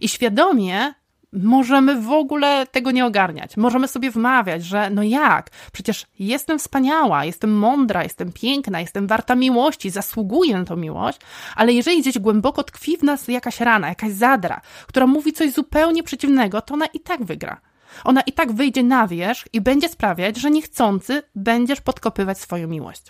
I 0.00 0.08
świadomie 0.08 0.94
możemy 1.32 2.00
w 2.00 2.10
ogóle 2.10 2.66
tego 2.66 2.90
nie 2.90 3.06
ogarniać. 3.06 3.56
Możemy 3.56 3.88
sobie 3.88 4.10
wmawiać, 4.10 4.64
że 4.64 4.90
no 4.90 5.02
jak, 5.02 5.50
przecież 5.72 6.06
jestem 6.18 6.58
wspaniała, 6.58 7.24
jestem 7.24 7.58
mądra, 7.58 8.02
jestem 8.02 8.32
piękna, 8.32 8.80
jestem 8.80 9.06
warta 9.06 9.34
miłości, 9.34 9.90
zasługuję 9.90 10.58
na 10.58 10.64
tą 10.64 10.76
miłość, 10.76 11.18
ale 11.56 11.72
jeżeli 11.72 12.00
gdzieś 12.00 12.18
głęboko 12.18 12.62
tkwi 12.62 12.96
w 12.96 13.02
nas 13.02 13.28
jakaś 13.28 13.60
rana, 13.60 13.88
jakaś 13.88 14.12
zadra, 14.12 14.60
która 14.86 15.06
mówi 15.06 15.32
coś 15.32 15.52
zupełnie 15.52 16.02
przeciwnego, 16.02 16.60
to 16.60 16.74
ona 16.74 16.86
i 16.86 17.00
tak 17.00 17.24
wygra. 17.24 17.60
Ona 18.04 18.20
i 18.20 18.32
tak 18.32 18.52
wyjdzie 18.52 18.82
na 18.82 19.08
wierzch 19.08 19.48
i 19.52 19.60
będzie 19.60 19.88
sprawiać, 19.88 20.36
że 20.36 20.50
niechcący 20.50 21.22
będziesz 21.34 21.80
podkopywać 21.80 22.40
swoją 22.40 22.68
miłość. 22.68 23.02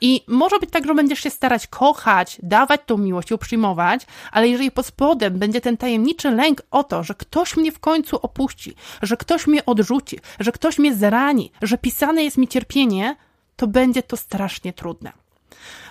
I 0.00 0.24
może 0.26 0.58
być 0.58 0.70
tak, 0.70 0.86
że 0.86 0.94
będziesz 0.94 1.20
się 1.20 1.30
starać 1.30 1.66
kochać, 1.66 2.38
dawać 2.42 2.80
tą 2.86 2.98
miłość 2.98 3.30
i 3.30 3.38
przyjmować, 3.38 4.06
ale 4.32 4.48
jeżeli 4.48 4.70
pod 4.70 4.86
spodem 4.86 5.38
będzie 5.38 5.60
ten 5.60 5.76
tajemniczy 5.76 6.30
lęk 6.30 6.62
o 6.70 6.84
to, 6.84 7.04
że 7.04 7.14
ktoś 7.14 7.56
mnie 7.56 7.72
w 7.72 7.78
końcu 7.78 8.16
opuści, 8.16 8.74
że 9.02 9.16
ktoś 9.16 9.46
mnie 9.46 9.66
odrzuci, 9.66 10.18
że 10.40 10.52
ktoś 10.52 10.78
mnie 10.78 10.94
zrani, 10.94 11.52
że 11.62 11.78
pisane 11.78 12.24
jest 12.24 12.36
mi 12.36 12.48
cierpienie, 12.48 13.16
to 13.56 13.66
będzie 13.66 14.02
to 14.02 14.16
strasznie 14.16 14.72
trudne. 14.72 15.12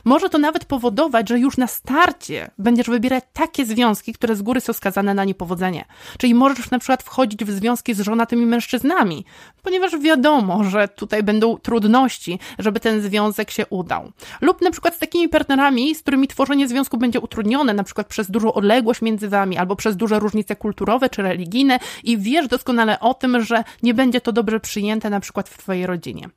Może 0.06 0.30
to 0.30 0.38
nawet 0.38 0.66
powodować, 0.66 1.30
że 1.30 1.40
już 1.40 1.58
na 1.58 1.68
starcie 1.68 2.52
będziesz 2.58 2.88
wybierać 2.88 3.24
takie 3.34 3.66
związki, 3.66 4.14
które 4.14 4.36
z 4.36 4.42
góry 4.42 4.62
są 4.62 4.74
skazane 4.74 5.14
na 5.14 5.24
niepowodzenie. 5.24 5.86
Czyli 6.18 6.34
możesz 6.34 6.72
na 6.72 6.80
przykład 6.80 7.04
wchodzić 7.04 7.46
w 7.46 7.52
związki 7.52 7.94
z 7.94 8.00
żonatymi 8.00 8.46
mężczyznami, 8.46 9.26
ponieważ 9.64 9.98
wiadomo, 10.00 10.64
że 10.64 10.88
tutaj 10.88 11.24
będą 11.24 11.58
trudności, 11.58 12.40
żeby 12.60 12.80
ten 12.80 13.02
związek 13.02 13.52
się 13.52 13.66
udał. 13.70 14.12
Lub 14.42 14.62
na 14.62 14.72
przykład 14.72 14.96
z 14.96 15.00
takimi 15.00 15.30
partnerami, 15.30 15.96
z 15.96 16.02
którymi 16.02 16.28
tworzenie 16.28 16.68
związku 16.68 16.98
będzie 16.98 17.20
utrudnione, 17.20 17.74
na 17.74 17.84
przykład 17.84 18.08
przez 18.08 18.32
dużą 18.32 18.54
odległość 18.54 19.02
między 19.02 19.30
wami, 19.30 19.58
albo 19.58 19.76
przez 19.76 19.98
duże 19.98 20.20
różnice 20.20 20.56
kulturowe 20.56 21.10
czy 21.10 21.22
religijne 21.22 21.80
i 22.04 22.18
wiesz 22.18 22.48
doskonale 22.48 23.00
o 23.00 23.14
tym, 23.14 23.42
że 23.42 23.64
nie 23.84 23.94
będzie 23.94 24.22
to 24.22 24.32
dobrze 24.32 24.60
przyjęte 24.60 25.10
na 25.10 25.20
przykład 25.20 25.50
w 25.50 25.58
twojej 25.58 25.86
rodzinie. 25.86 26.30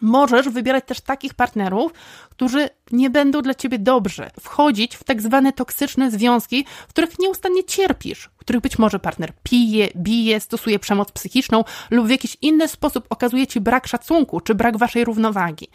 Możesz 0.00 0.48
wybierać 0.48 0.84
też 0.86 1.00
takich 1.00 1.34
partnerów, 1.34 1.92
którzy 2.30 2.68
nie 2.92 3.10
będą 3.10 3.42
dla 3.42 3.54
ciebie 3.54 3.78
dobrzy, 3.78 4.30
wchodzić 4.40 4.96
w 4.96 5.04
tak 5.04 5.22
zwane 5.22 5.52
toksyczne 5.52 6.10
związki, 6.10 6.64
w 6.88 6.90
których 6.90 7.18
nieustannie 7.18 7.64
cierpisz, 7.64 8.30
w 8.36 8.40
których 8.40 8.62
być 8.62 8.78
może 8.78 8.98
partner 8.98 9.32
pije, 9.42 9.88
bije, 9.96 10.40
stosuje 10.40 10.78
przemoc 10.78 11.12
psychiczną 11.12 11.64
lub 11.90 12.06
w 12.06 12.10
jakiś 12.10 12.36
inny 12.42 12.68
sposób 12.68 13.06
okazuje 13.10 13.46
ci 13.46 13.60
brak 13.60 13.86
szacunku 13.86 14.40
czy 14.40 14.54
brak 14.54 14.76
waszej 14.76 15.04
równowagi. 15.04 15.68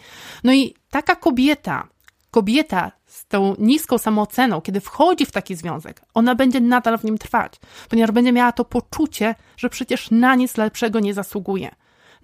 No 0.43 0.53
i 0.53 0.75
taka 0.89 1.15
kobieta, 1.15 1.87
kobieta 2.31 2.91
z 3.05 3.25
tą 3.25 3.55
niską 3.59 3.97
samooceną, 3.97 4.61
kiedy 4.61 4.81
wchodzi 4.81 5.25
w 5.25 5.31
taki 5.31 5.55
związek, 5.55 6.01
ona 6.13 6.35
będzie 6.35 6.59
nadal 6.59 6.97
w 6.97 7.03
nim 7.03 7.17
trwać, 7.17 7.53
ponieważ 7.89 8.11
będzie 8.11 8.31
miała 8.31 8.51
to 8.51 8.65
poczucie, 8.65 9.35
że 9.57 9.69
przecież 9.69 10.11
na 10.11 10.35
nic 10.35 10.57
lepszego 10.57 10.99
nie 10.99 11.13
zasługuje 11.13 11.75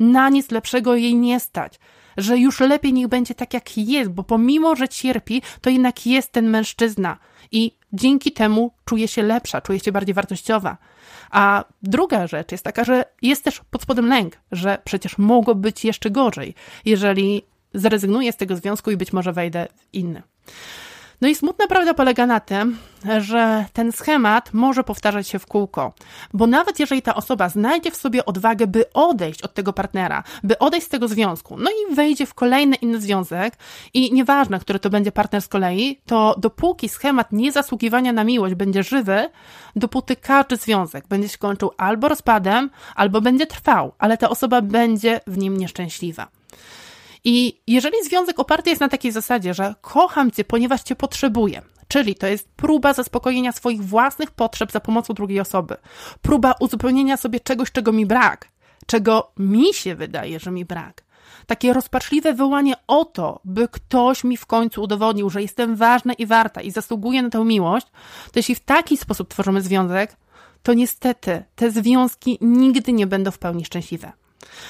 na 0.01 0.29
nic 0.29 0.51
lepszego 0.51 0.95
jej 0.95 1.15
nie 1.15 1.39
stać. 1.39 1.79
Że 2.17 2.37
już 2.37 2.59
lepiej 2.59 2.93
niech 2.93 3.07
będzie 3.07 3.35
tak, 3.35 3.53
jak 3.53 3.77
jest, 3.77 4.11
bo 4.11 4.23
pomimo, 4.23 4.75
że 4.75 4.89
cierpi, 4.89 5.41
to 5.61 5.69
jednak 5.69 6.05
jest 6.05 6.31
ten 6.31 6.49
mężczyzna 6.49 7.17
i 7.51 7.71
dzięki 7.93 8.31
temu 8.31 8.71
czuje 8.85 9.07
się 9.07 9.23
lepsza, 9.23 9.61
czuje 9.61 9.79
się 9.79 9.91
bardziej 9.91 10.13
wartościowa. 10.13 10.77
A 11.31 11.65
druga 11.83 12.27
rzecz 12.27 12.51
jest 12.51 12.63
taka, 12.63 12.83
że 12.83 13.05
jest 13.21 13.43
też 13.43 13.61
pod 13.71 13.81
spodem 13.81 14.07
lęk, 14.07 14.37
że 14.51 14.77
przecież 14.83 15.17
mogło 15.17 15.55
być 15.55 15.85
jeszcze 15.85 16.09
gorzej, 16.09 16.55
jeżeli 16.85 17.41
zrezygnuję 17.73 18.31
z 18.31 18.37
tego 18.37 18.55
związku 18.55 18.91
i 18.91 18.97
być 18.97 19.13
może 19.13 19.33
wejdę 19.33 19.67
w 19.75 19.93
inny. 19.93 20.21
No 21.21 21.27
i 21.27 21.35
smutna 21.35 21.67
prawda 21.67 21.93
polega 21.93 22.25
na 22.25 22.39
tym, 22.39 22.77
że 23.19 23.65
ten 23.73 23.91
schemat 23.91 24.53
może 24.53 24.83
powtarzać 24.83 25.27
się 25.27 25.39
w 25.39 25.45
kółko, 25.45 25.93
bo 26.33 26.47
nawet 26.47 26.79
jeżeli 26.79 27.01
ta 27.01 27.15
osoba 27.15 27.49
znajdzie 27.49 27.91
w 27.91 27.95
sobie 27.95 28.25
odwagę, 28.25 28.67
by 28.67 28.93
odejść 28.93 29.41
od 29.41 29.53
tego 29.53 29.73
partnera, 29.73 30.23
by 30.43 30.59
odejść 30.59 30.87
z 30.87 30.89
tego 30.89 31.07
związku, 31.07 31.57
no 31.57 31.69
i 31.71 31.95
wejdzie 31.95 32.25
w 32.25 32.33
kolejny 32.33 32.75
inny 32.75 33.01
związek 33.01 33.53
i 33.93 34.13
nieważne, 34.13 34.59
który 34.59 34.79
to 34.79 34.89
będzie 34.89 35.11
partner 35.11 35.41
z 35.41 35.47
kolei, 35.47 35.99
to 36.05 36.35
dopóki 36.37 36.89
schemat 36.89 37.31
niezasługiwania 37.31 38.13
na 38.13 38.23
miłość 38.23 38.55
będzie 38.55 38.83
żywy, 38.83 39.29
dopóty 39.75 40.15
każdy 40.15 40.57
związek 40.57 41.07
będzie 41.07 41.29
się 41.29 41.37
kończył 41.37 41.71
albo 41.77 42.07
rozpadem, 42.07 42.69
albo 42.95 43.21
będzie 43.21 43.47
trwał, 43.47 43.91
ale 43.99 44.17
ta 44.17 44.29
osoba 44.29 44.61
będzie 44.61 45.19
w 45.27 45.37
nim 45.37 45.57
nieszczęśliwa. 45.57 46.27
I 47.23 47.61
jeżeli 47.67 48.03
związek 48.03 48.39
oparty 48.39 48.69
jest 48.69 48.81
na 48.81 48.89
takiej 48.89 49.11
zasadzie, 49.11 49.53
że 49.53 49.75
kocham 49.81 50.31
cię, 50.31 50.43
ponieważ 50.43 50.81
cię 50.81 50.95
potrzebuję, 50.95 51.61
czyli 51.87 52.15
to 52.15 52.27
jest 52.27 52.49
próba 52.49 52.93
zaspokojenia 52.93 53.51
swoich 53.51 53.83
własnych 53.85 54.31
potrzeb 54.31 54.71
za 54.71 54.79
pomocą 54.79 55.13
drugiej 55.13 55.39
osoby, 55.39 55.75
próba 56.21 56.55
uzupełnienia 56.59 57.17
sobie 57.17 57.39
czegoś, 57.39 57.71
czego 57.71 57.91
mi 57.91 58.05
brak, 58.05 58.47
czego 58.85 59.31
mi 59.37 59.73
się 59.73 59.95
wydaje, 59.95 60.39
że 60.39 60.51
mi 60.51 60.65
brak. 60.65 61.03
Takie 61.45 61.73
rozpaczliwe 61.73 62.33
wołanie 62.33 62.73
o 62.87 63.05
to, 63.05 63.39
by 63.45 63.67
ktoś 63.67 64.23
mi 64.23 64.37
w 64.37 64.45
końcu 64.45 64.83
udowodnił, 64.83 65.29
że 65.29 65.41
jestem 65.41 65.75
ważna 65.75 66.13
i 66.13 66.25
warta 66.25 66.61
i 66.61 66.71
zasługuję 66.71 67.21
na 67.21 67.29
tę 67.29 67.45
miłość, 67.45 67.87
to 68.31 68.39
jeśli 68.39 68.55
w 68.55 68.59
taki 68.59 68.97
sposób 68.97 69.29
tworzymy 69.29 69.61
związek, 69.61 70.15
to 70.63 70.73
niestety 70.73 71.43
te 71.55 71.71
związki 71.71 72.37
nigdy 72.41 72.93
nie 72.93 73.07
będą 73.07 73.31
w 73.31 73.39
pełni 73.39 73.65
szczęśliwe. 73.65 74.11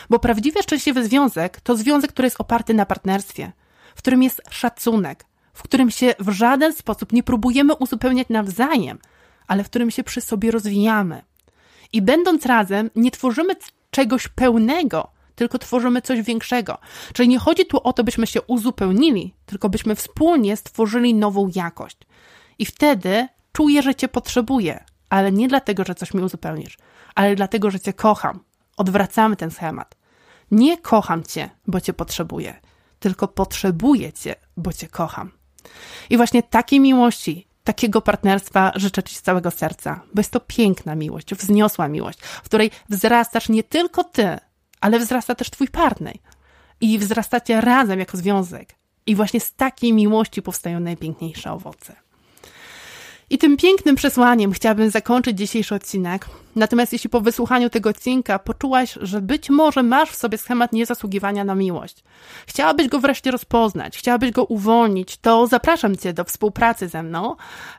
Bo 0.10 0.20
prawdziwie 0.20 0.64
szczęśliwy 0.64 1.06
związek 1.06 1.62
to 1.62 1.76
związek, 1.76 2.12
który 2.12 2.26
jest 2.26 2.42
oparty 2.42 2.74
na 2.74 2.86
partnerstwie, 2.86 3.52
w 3.96 3.98
którym 3.98 4.24
jest 4.24 4.42
szacunek, 4.50 5.26
w 5.54 5.64
którym 5.64 5.92
się 5.92 6.14
w 6.20 6.30
żaden 6.30 6.74
sposób 6.74 7.14
nie 7.14 7.24
próbujemy 7.24 7.76
uzupełniać 7.76 8.30
nawzajem, 8.30 9.00
ale 9.48 9.64
w 9.64 9.70
którym 9.70 9.92
się 9.92 10.04
przy 10.04 10.22
sobie 10.22 10.52
rozwijamy. 10.52 11.22
I 11.94 12.02
będąc 12.02 12.46
razem, 12.46 12.90
nie 12.96 13.12
tworzymy 13.12 13.54
czegoś 13.92 14.28
pełnego, 14.28 15.12
tylko 15.36 15.60
tworzymy 15.60 16.02
coś 16.02 16.22
większego. 16.22 16.78
Czyli 17.14 17.30
nie 17.30 17.40
chodzi 17.40 17.66
tu 17.66 17.78
o 17.84 17.94
to, 17.94 18.04
byśmy 18.04 18.28
się 18.28 18.42
uzupełnili, 18.42 19.34
tylko 19.46 19.70
byśmy 19.70 19.96
wspólnie 19.96 20.58
stworzyli 20.58 21.14
nową 21.14 21.50
jakość. 21.56 21.98
I 22.60 22.66
wtedy 22.66 23.28
czuję, 23.52 23.82
że 23.82 23.96
Cię 23.96 24.08
potrzebuję, 24.08 24.84
ale 25.10 25.32
nie 25.32 25.48
dlatego, 25.48 25.84
że 25.86 25.96
coś 25.96 26.14
mi 26.14 26.22
uzupełnisz, 26.22 26.78
ale 27.16 27.36
dlatego, 27.36 27.72
że 27.72 27.80
Cię 27.80 27.94
kocham, 27.94 28.40
Odwracamy 28.78 29.36
ten 29.36 29.52
schemat. 29.52 29.96
Nie 30.52 30.78
kocham 30.78 31.24
cię, 31.24 31.50
bo 31.68 31.82
cię 31.82 31.94
potrzebuję, 31.94 32.60
tylko 33.00 33.28
potrzebuję 33.28 34.14
cię, 34.14 34.36
bo 34.58 34.74
cię 34.74 34.88
kocham. 34.88 35.32
I 36.10 36.18
właśnie 36.18 36.44
takiej 36.44 36.80
miłości, 36.80 37.48
takiego 37.64 38.02
partnerstwa 38.02 38.72
życzę 38.76 39.04
Ci 39.04 39.16
z 39.16 39.22
całego 39.22 39.52
serca, 39.52 40.02
bo 40.14 40.20
jest 40.20 40.32
to 40.32 40.40
piękna 40.40 40.96
miłość, 40.96 41.36
wzniosła 41.36 41.88
miłość, 41.88 42.20
w 42.20 42.42
której 42.42 42.72
wzrastasz 42.90 43.50
nie 43.50 43.64
tylko 43.64 44.04
Ty, 44.04 44.38
ale 44.82 45.00
wzrasta 45.00 45.36
też 45.36 45.50
Twój 45.50 45.68
partner. 45.68 46.18
I 46.82 47.00
wzrastacie 47.00 47.62
razem 47.62 48.00
jako 48.00 48.18
związek. 48.18 48.76
I 49.06 49.16
właśnie 49.16 49.40
z 49.40 49.54
takiej 49.54 49.94
miłości 49.94 50.42
powstają 50.42 50.80
najpiękniejsze 50.80 51.52
owoce. 51.52 51.96
I 53.30 53.38
tym 53.38 53.58
pięknym 53.58 53.96
przesłaniem 53.96 54.52
chciałabym 54.52 54.90
zakończyć 54.90 55.38
dzisiejszy 55.38 55.76
odcinek. 55.76 56.26
Natomiast 56.56 56.94
jeśli 56.94 57.10
po 57.10 57.22
wysłuchaniu 57.22 57.70
tego 57.70 57.90
odcinka 57.90 58.40
poczułaś, 58.40 58.98
że 59.02 59.22
być 59.22 59.50
może 59.50 59.84
masz 59.84 60.10
w 60.10 60.16
sobie 60.16 60.38
schemat 60.38 60.74
niezasługiwania 60.74 61.44
na 61.44 61.56
miłość, 61.56 62.04
chciałabyś 62.48 62.88
go 62.88 63.00
wreszcie 63.00 63.32
rozpoznać, 63.32 63.98
chciałabyś 63.98 64.32
go 64.32 64.44
uwolnić, 64.44 65.18
to 65.18 65.48
zapraszam 65.48 65.98
Cię 65.98 66.14
do 66.14 66.24
współpracy 66.24 66.88
ze 66.88 67.04
mną. 67.04 67.36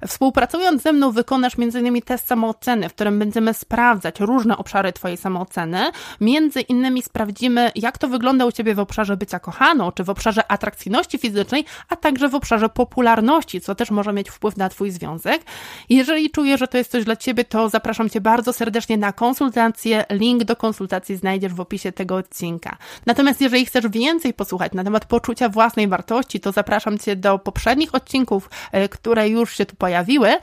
Współpracując 0.06 0.82
ze 0.82 0.92
mną 0.92 1.10
wykonasz 1.10 1.52
m.in. 1.58 2.02
test 2.02 2.26
samooceny, 2.26 2.88
w 2.88 2.94
którym 2.94 3.18
będziemy 3.18 3.54
sprawdzać 3.54 4.20
różne 4.20 4.56
obszary 4.56 4.92
Twojej 4.92 5.16
samooceny. 5.16 5.90
Między 6.20 6.60
innymi 6.60 7.02
sprawdzimy, 7.02 7.70
jak 7.74 7.98
to 7.98 8.08
wygląda 8.08 8.46
u 8.46 8.52
Ciebie 8.52 8.74
w 8.74 8.78
obszarze 8.78 9.16
bycia 9.16 9.38
kochaną, 9.38 9.92
czy 9.92 10.04
w 10.04 10.10
obszarze 10.10 10.50
atrakcyjności 10.50 11.18
fizycznej, 11.18 11.64
a 11.88 11.96
także 11.96 12.28
w 12.28 12.34
obszarze 12.34 12.68
popularności, 12.68 13.60
co 13.60 13.74
też 13.74 13.90
może 13.90 14.12
mieć 14.12 14.30
wpływ 14.30 14.56
na 14.56 14.68
Twój 14.68 14.90
związek. 14.90 15.42
Jeżeli 15.88 16.30
czujesz, 16.30 16.60
że 16.60 16.68
to 16.68 16.78
jest 16.78 16.90
coś 16.90 17.04
dla 17.04 17.16
Ciebie, 17.16 17.44
to 17.44 17.68
zapraszam 17.68 18.10
Cię 18.10 18.20
bardzo 18.20 18.52
serdecznie 18.52 18.61
na 18.98 19.12
konsultację. 19.12 20.04
Link 20.10 20.44
do 20.44 20.56
konsultacji 20.56 21.16
znajdziesz 21.16 21.54
w 21.54 21.60
opisie 21.60 21.92
tego 21.92 22.16
odcinka. 22.16 22.76
Natomiast 23.06 23.40
jeżeli 23.40 23.66
chcesz 23.66 23.88
więcej 23.88 24.34
posłuchać 24.34 24.72
na 24.72 24.84
temat 24.84 25.04
poczucia 25.04 25.48
własnej 25.48 25.88
wartości, 25.88 26.40
to 26.40 26.52
zapraszam 26.52 26.98
Cię 26.98 27.16
do 27.16 27.38
poprzednich 27.38 27.94
odcinków, 27.94 28.50
e, 28.72 28.88
które 28.88 29.28
już 29.28 29.56
się 29.56 29.66
tu 29.66 29.76
pojawiły, 29.76 30.34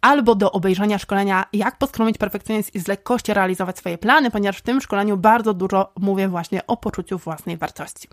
albo 0.00 0.34
do 0.34 0.52
obejrzenia 0.52 0.98
szkolenia 0.98 1.44
Jak 1.52 1.78
poskromić 1.78 2.18
perfekcjonizm 2.18 2.70
i 2.74 2.78
z 2.78 2.88
lekkością 2.88 3.34
realizować 3.34 3.78
swoje 3.78 3.98
plany, 3.98 4.30
ponieważ 4.30 4.58
w 4.58 4.62
tym 4.62 4.80
szkoleniu 4.80 5.16
bardzo 5.16 5.54
dużo 5.54 5.92
mówię 6.00 6.28
właśnie 6.28 6.66
o 6.66 6.76
poczuciu 6.76 7.18
własnej 7.18 7.56
wartości. 7.56 8.08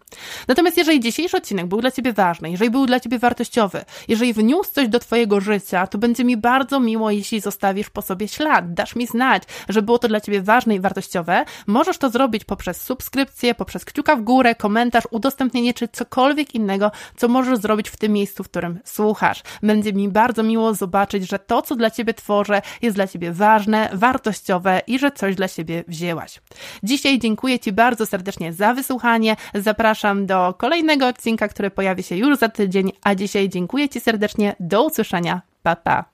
Natomiast 0.47 0.77
jeżeli 0.77 0.99
dzisiejszy 0.99 1.37
odcinek 1.37 1.65
był 1.65 1.81
dla 1.81 1.91
Ciebie 1.91 2.13
ważny, 2.13 2.51
jeżeli 2.51 2.71
był 2.71 2.85
dla 2.85 2.99
Ciebie 2.99 3.19
wartościowy, 3.19 3.85
jeżeli 4.07 4.33
wniósł 4.33 4.71
coś 4.71 4.87
do 4.87 4.99
Twojego 4.99 5.41
życia, 5.41 5.87
to 5.87 5.97
będzie 5.97 6.23
mi 6.23 6.37
bardzo 6.37 6.79
miło, 6.79 7.11
jeśli 7.11 7.39
zostawisz 7.39 7.89
po 7.89 8.01
sobie 8.01 8.27
ślad, 8.27 8.73
dasz 8.73 8.95
mi 8.95 9.07
znać, 9.07 9.43
że 9.69 9.81
było 9.81 9.99
to 9.99 10.07
dla 10.07 10.21
Ciebie 10.21 10.41
ważne 10.41 10.75
i 10.75 10.79
wartościowe. 10.79 11.45
Możesz 11.67 11.97
to 11.97 12.09
zrobić 12.09 12.43
poprzez 12.45 12.81
subskrypcję, 12.81 13.55
poprzez 13.55 13.85
kciuka 13.85 14.15
w 14.15 14.21
górę, 14.21 14.55
komentarz, 14.55 15.03
udostępnienie 15.11 15.73
czy 15.73 15.87
cokolwiek 15.87 16.55
innego, 16.55 16.91
co 17.17 17.27
możesz 17.27 17.59
zrobić 17.59 17.89
w 17.89 17.97
tym 17.97 18.13
miejscu, 18.13 18.43
w 18.43 18.49
którym 18.49 18.79
słuchasz. 18.85 19.43
Będzie 19.63 19.93
mi 19.93 20.09
bardzo 20.09 20.43
miło 20.43 20.73
zobaczyć, 20.73 21.29
że 21.29 21.39
to, 21.39 21.61
co 21.61 21.76
dla 21.77 21.91
Ciebie 21.91 22.13
tworzę, 22.13 22.61
jest 22.81 22.97
dla 22.97 23.07
Ciebie 23.07 23.31
ważne, 23.31 23.89
wartościowe 23.93 24.81
i 24.87 24.99
że 24.99 25.11
coś 25.11 25.35
dla 25.35 25.47
siebie 25.47 25.83
wzięłaś. 25.87 26.41
Dzisiaj 26.83 27.19
dziękuję 27.19 27.59
Ci 27.59 27.71
bardzo 27.71 28.05
serdecznie 28.05 28.53
za 28.53 28.73
wysłuchanie. 28.73 29.35
Zapraszam 29.53 30.25
do 30.25 30.53
kolejnego 30.57 31.07
odcinka, 31.07 31.47
który 31.47 31.71
pojawi 31.71 32.03
się 32.03 32.15
już 32.15 32.37
za 32.37 32.49
tydzień, 32.49 32.91
a 33.03 33.15
dzisiaj 33.15 33.49
dziękuję 33.49 33.89
Ci 33.89 33.99
serdecznie. 33.99 34.55
Do 34.59 34.83
usłyszenia. 34.85 35.41
Pa, 35.63 35.75
pa. 35.75 36.07